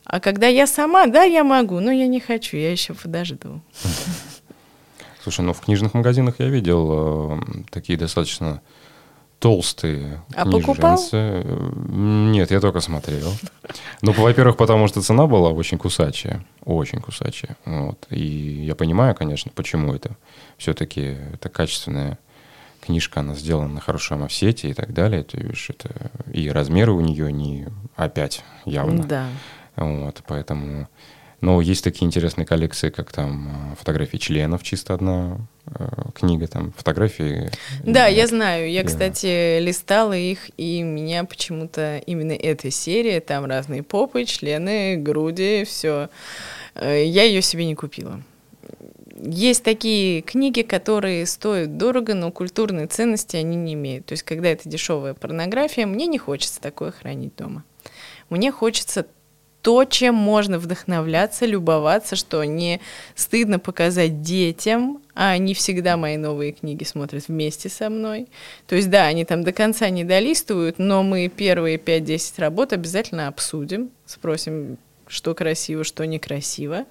А 0.04 0.20
когда 0.20 0.46
я 0.46 0.66
сама, 0.66 1.06
да, 1.06 1.24
я 1.24 1.44
могу, 1.44 1.80
но 1.80 1.90
я 1.90 2.06
не 2.06 2.20
хочу, 2.20 2.56
я 2.56 2.70
еще 2.70 2.94
подожду. 2.94 3.60
Слушай, 5.22 5.42
ну 5.42 5.52
в 5.52 5.60
книжных 5.60 5.92
магазинах 5.94 6.36
я 6.38 6.48
видел 6.48 7.36
э, 7.36 7.40
такие 7.70 7.98
достаточно 7.98 8.62
толстые 9.38 10.22
а 10.34 10.44
покупал? 10.44 11.00
Нет, 11.12 12.50
я 12.50 12.60
только 12.60 12.80
смотрел. 12.80 13.32
Ну, 14.02 14.12
во-первых, 14.12 14.56
потому 14.56 14.88
что 14.88 15.02
цена 15.02 15.26
была 15.26 15.50
очень 15.50 15.78
кусачая, 15.78 16.44
очень 16.64 17.00
кусачая. 17.00 17.56
Вот. 17.64 18.06
И 18.10 18.64
я 18.64 18.74
понимаю, 18.74 19.14
конечно, 19.14 19.50
почему 19.54 19.94
это. 19.94 20.16
Все-таки 20.56 21.16
это 21.34 21.48
качественная 21.48 22.18
книжка, 22.80 23.20
она 23.20 23.34
сделана 23.34 23.74
на 23.74 23.80
хорошем 23.80 24.24
офсете 24.24 24.70
и 24.70 24.74
так 24.74 24.92
далее. 24.92 25.22
То 25.22 25.38
есть 25.38 25.70
это 25.70 26.10
и 26.32 26.50
размеры 26.50 26.92
у 26.92 27.00
нее 27.00 27.32
не 27.32 27.68
опять 27.96 28.44
явно. 28.64 29.04
Да. 29.04 29.26
Вот, 29.76 30.22
поэтому... 30.26 30.88
Но 31.40 31.60
есть 31.60 31.84
такие 31.84 32.04
интересные 32.06 32.44
коллекции, 32.46 32.90
как 32.90 33.12
там 33.12 33.72
э, 33.72 33.76
фотографии 33.76 34.16
членов, 34.16 34.64
чисто 34.64 34.94
одна 34.94 35.38
э, 35.66 35.86
книга, 36.14 36.48
там 36.48 36.72
фотографии. 36.72 37.50
Да, 37.84 38.08
и- 38.08 38.16
я 38.16 38.26
знаю. 38.26 38.70
Я, 38.70 38.82
Да. 38.82 38.88
кстати, 38.88 39.60
листала 39.60 40.14
их, 40.16 40.50
и 40.56 40.82
меня 40.82 41.22
почему-то 41.24 41.98
именно 42.06 42.32
эта 42.32 42.70
серия, 42.72 43.20
там 43.20 43.44
разные 43.44 43.84
попы, 43.84 44.24
члены, 44.24 44.96
груди, 44.96 45.62
все. 45.64 46.08
Я 46.74 47.22
ее 47.24 47.40
себе 47.42 47.66
не 47.66 47.74
купила. 47.76 48.20
Есть 49.20 49.64
такие 49.64 50.22
книги, 50.22 50.62
которые 50.62 51.26
стоят 51.26 51.76
дорого, 51.76 52.14
но 52.14 52.30
культурные 52.30 52.86
ценности 52.86 53.36
они 53.36 53.56
не 53.56 53.74
имеют. 53.74 54.06
То 54.06 54.12
есть, 54.12 54.22
когда 54.22 54.48
это 54.48 54.68
дешевая 54.68 55.14
порнография, 55.14 55.86
мне 55.86 56.06
не 56.06 56.18
хочется 56.18 56.60
такое 56.60 56.92
хранить 56.92 57.34
дома. 57.36 57.64
Мне 58.30 58.52
хочется 58.52 59.06
то, 59.62 59.84
чем 59.84 60.14
можно 60.14 60.58
вдохновляться, 60.58 61.44
любоваться, 61.44 62.16
что 62.16 62.42
не 62.44 62.80
стыдно 63.14 63.58
показать 63.58 64.22
детям, 64.22 65.02
а 65.14 65.30
они 65.30 65.54
всегда 65.54 65.96
мои 65.96 66.16
новые 66.16 66.52
книги 66.52 66.84
смотрят 66.84 67.26
вместе 67.28 67.68
со 67.68 67.90
мной. 67.90 68.28
То 68.66 68.76
есть, 68.76 68.88
да, 68.88 69.06
они 69.06 69.24
там 69.24 69.42
до 69.42 69.52
конца 69.52 69.88
не 69.90 70.04
долистывают, 70.04 70.78
но 70.78 71.02
мы 71.02 71.28
первые 71.28 71.76
5-10 71.76 72.34
работ 72.38 72.72
обязательно 72.72 73.26
обсудим, 73.26 73.90
спросим, 74.06 74.78
что 75.08 75.34
красиво, 75.34 75.84
что 75.84 76.06
некрасиво, 76.06 76.84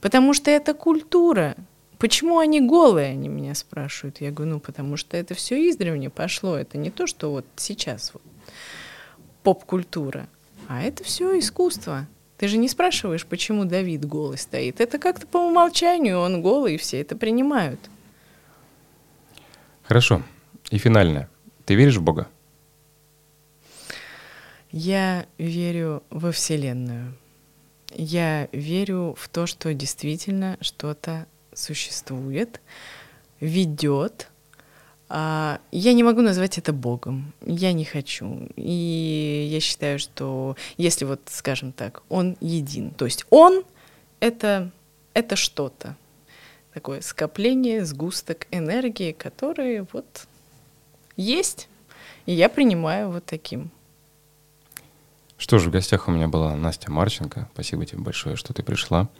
потому 0.00 0.34
что 0.34 0.50
это 0.50 0.74
культура. 0.74 1.56
Почему 1.98 2.38
они 2.38 2.60
голые, 2.60 3.10
они 3.10 3.28
меня 3.28 3.54
спрашивают. 3.54 4.20
Я 4.20 4.32
говорю, 4.32 4.54
ну, 4.54 4.60
потому 4.60 4.96
что 4.96 5.16
это 5.16 5.34
все 5.34 5.68
издревле 5.70 6.10
пошло. 6.10 6.56
Это 6.56 6.76
не 6.76 6.90
то, 6.90 7.06
что 7.06 7.30
вот 7.30 7.46
сейчас 7.56 8.12
вот 8.12 8.22
поп-культура, 9.42 10.28
а 10.72 10.80
это 10.80 11.04
все 11.04 11.38
искусство. 11.38 12.06
Ты 12.38 12.48
же 12.48 12.56
не 12.56 12.66
спрашиваешь, 12.66 13.26
почему 13.26 13.66
Давид 13.66 14.06
голый 14.06 14.38
стоит. 14.38 14.80
Это 14.80 14.98
как-то 14.98 15.26
по 15.26 15.36
умолчанию 15.36 16.18
он 16.18 16.40
голый, 16.40 16.76
и 16.76 16.78
все 16.78 16.98
это 17.02 17.14
принимают. 17.14 17.78
Хорошо. 19.82 20.22
И 20.70 20.78
финальное. 20.78 21.28
Ты 21.66 21.74
веришь 21.74 21.98
в 21.98 22.02
Бога? 22.02 22.26
Я 24.70 25.26
верю 25.36 26.02
во 26.08 26.32
Вселенную. 26.32 27.18
Я 27.94 28.48
верю 28.52 29.14
в 29.18 29.28
то, 29.28 29.46
что 29.46 29.74
действительно 29.74 30.56
что-то 30.62 31.26
существует, 31.52 32.62
ведет. 33.40 34.30
А, 35.14 35.60
Я 35.70 35.92
не 35.92 36.02
могу 36.02 36.22
назвать 36.22 36.56
это 36.56 36.72
Богом. 36.72 37.34
Я 37.44 37.74
не 37.74 37.84
хочу. 37.84 38.48
И 38.56 39.46
я 39.52 39.60
считаю, 39.60 39.98
что 39.98 40.56
если 40.78 41.04
вот, 41.04 41.20
скажем 41.26 41.72
так, 41.72 42.02
он 42.08 42.38
един, 42.40 42.92
то 42.92 43.04
есть 43.04 43.26
он 43.28 43.62
это, 44.20 44.70
это 45.12 45.36
что-то. 45.36 45.96
Такое 46.72 47.02
скопление, 47.02 47.84
сгусток 47.84 48.46
энергии, 48.50 49.12
которые 49.12 49.86
вот 49.92 50.26
есть. 51.18 51.68
И 52.24 52.32
я 52.32 52.48
принимаю 52.48 53.10
вот 53.10 53.26
таким. 53.26 53.70
Что 55.36 55.58
ж, 55.58 55.66
в 55.66 55.70
гостях 55.70 56.08
у 56.08 56.10
меня 56.10 56.28
была 56.28 56.56
Настя 56.56 56.90
Марченко. 56.90 57.50
Спасибо 57.52 57.84
тебе 57.84 58.00
большое, 58.00 58.36
что 58.36 58.54
ты 58.54 58.62
пришла. 58.62 59.10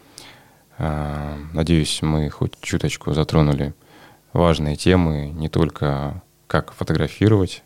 А, 0.78 1.36
Надеюсь, 1.52 2.00
мы 2.00 2.30
хоть 2.30 2.58
чуточку 2.62 3.12
затронули 3.12 3.74
важные 4.32 4.76
темы, 4.76 5.30
не 5.34 5.48
только 5.48 6.22
как 6.46 6.72
фотографировать 6.72 7.62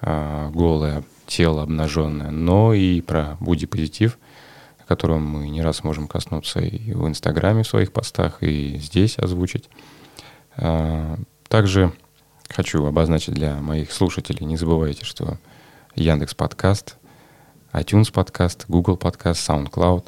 а, 0.00 0.50
голое 0.50 1.04
тело 1.26 1.62
обнаженное, 1.62 2.30
но 2.30 2.74
и 2.74 3.00
про 3.00 3.36
бодипозитив, 3.40 4.18
о 4.78 4.84
котором 4.84 5.24
мы 5.26 5.48
не 5.48 5.62
раз 5.62 5.84
можем 5.84 6.06
коснуться 6.08 6.60
и 6.60 6.92
в 6.92 7.06
Инстаграме 7.06 7.62
в 7.62 7.68
своих 7.68 7.92
постах, 7.92 8.42
и 8.42 8.78
здесь 8.78 9.18
озвучить. 9.18 9.68
А, 10.56 11.18
Также 11.48 11.92
хочу 12.48 12.84
обозначить 12.84 13.34
для 13.34 13.56
моих 13.56 13.92
слушателей, 13.92 14.46
не 14.46 14.56
забывайте, 14.56 15.04
что 15.04 15.38
Яндекс 15.94 16.34
Подкаст, 16.34 16.96
iTunes 17.72 18.12
подкаст, 18.12 18.64
Google 18.68 18.96
подкаст, 18.96 19.48
SoundCloud. 19.48 20.06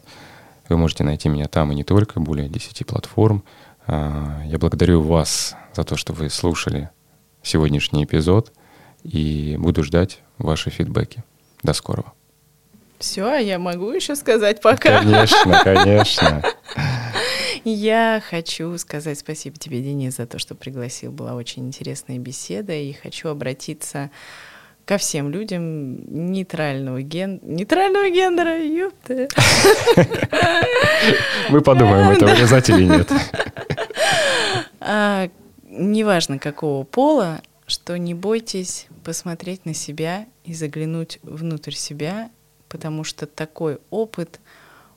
Вы 0.68 0.76
можете 0.76 1.04
найти 1.04 1.28
меня 1.28 1.46
там 1.48 1.72
и 1.72 1.74
не 1.74 1.84
только, 1.84 2.20
более 2.20 2.48
10 2.48 2.86
платформ. 2.86 3.42
А, 3.88 4.42
Я 4.44 4.58
благодарю 4.58 5.00
вас 5.00 5.56
за 5.74 5.82
то, 5.82 5.96
что 5.96 6.12
вы 6.12 6.28
слушали 6.28 6.90
сегодняшний 7.42 8.04
эпизод 8.04 8.52
и 9.02 9.56
буду 9.58 9.82
ждать 9.82 10.20
ваши 10.36 10.68
фидбэки. 10.68 11.24
До 11.62 11.72
скорого. 11.72 12.12
Все, 12.98 13.24
а 13.24 13.38
я 13.38 13.58
могу 13.58 13.90
еще 13.90 14.14
сказать 14.14 14.60
пока. 14.60 15.00
Конечно, 15.00 15.60
конечно. 15.64 16.42
Я 17.64 18.22
хочу 18.28 18.76
сказать 18.76 19.18
спасибо 19.18 19.56
тебе, 19.56 19.80
Денис, 19.80 20.16
за 20.16 20.26
то, 20.26 20.38
что 20.38 20.54
пригласил. 20.54 21.10
Была 21.10 21.34
очень 21.34 21.66
интересная 21.66 22.18
беседа. 22.18 22.74
И 22.74 22.92
хочу 22.92 23.28
обратиться 23.28 24.10
ко 24.84 24.98
всем 24.98 25.30
людям 25.30 26.30
нейтрального, 26.32 27.02
ген... 27.02 27.40
нейтрального 27.42 28.10
гендера. 28.10 28.58
Ёпта. 28.58 29.28
Мы 31.48 31.60
подумаем, 31.62 32.10
это 32.10 32.26
вырезать 32.26 32.68
или 32.68 32.84
нет. 32.84 33.10
А, 34.80 35.30
неважно 35.64 36.38
какого 36.38 36.84
пола, 36.84 37.42
что 37.66 37.96
не 37.98 38.14
бойтесь 38.14 38.86
посмотреть 39.04 39.64
на 39.64 39.74
себя 39.74 40.26
и 40.44 40.54
заглянуть 40.54 41.18
внутрь 41.22 41.72
себя, 41.72 42.30
потому 42.68 43.04
что 43.04 43.26
такой 43.26 43.78
опыт, 43.90 44.40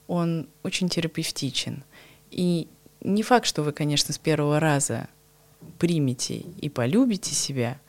он 0.08 0.48
очень 0.64 0.90
терапевтичен. 0.90 1.84
И 2.32 2.68
не 3.02 3.24
факт, 3.24 3.46
что 3.46 3.64
вы, 3.64 3.72
конечно, 3.72 4.14
с 4.14 4.18
первого 4.18 4.60
раза 4.60 5.08
примете 5.80 6.36
и 6.36 6.70
полюбите 6.70 7.34
себя, 7.34 7.80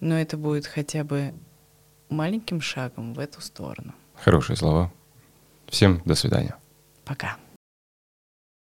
но 0.00 0.18
это 0.18 0.36
будет 0.36 0.66
хотя 0.66 1.04
бы 1.04 1.32
маленьким 2.08 2.60
шагом 2.60 3.14
в 3.14 3.18
эту 3.18 3.40
сторону. 3.40 3.94
Хорошие 4.16 4.56
слова. 4.56 4.92
Всем 5.68 6.02
до 6.04 6.14
свидания. 6.14 6.56
Пока. 7.04 7.36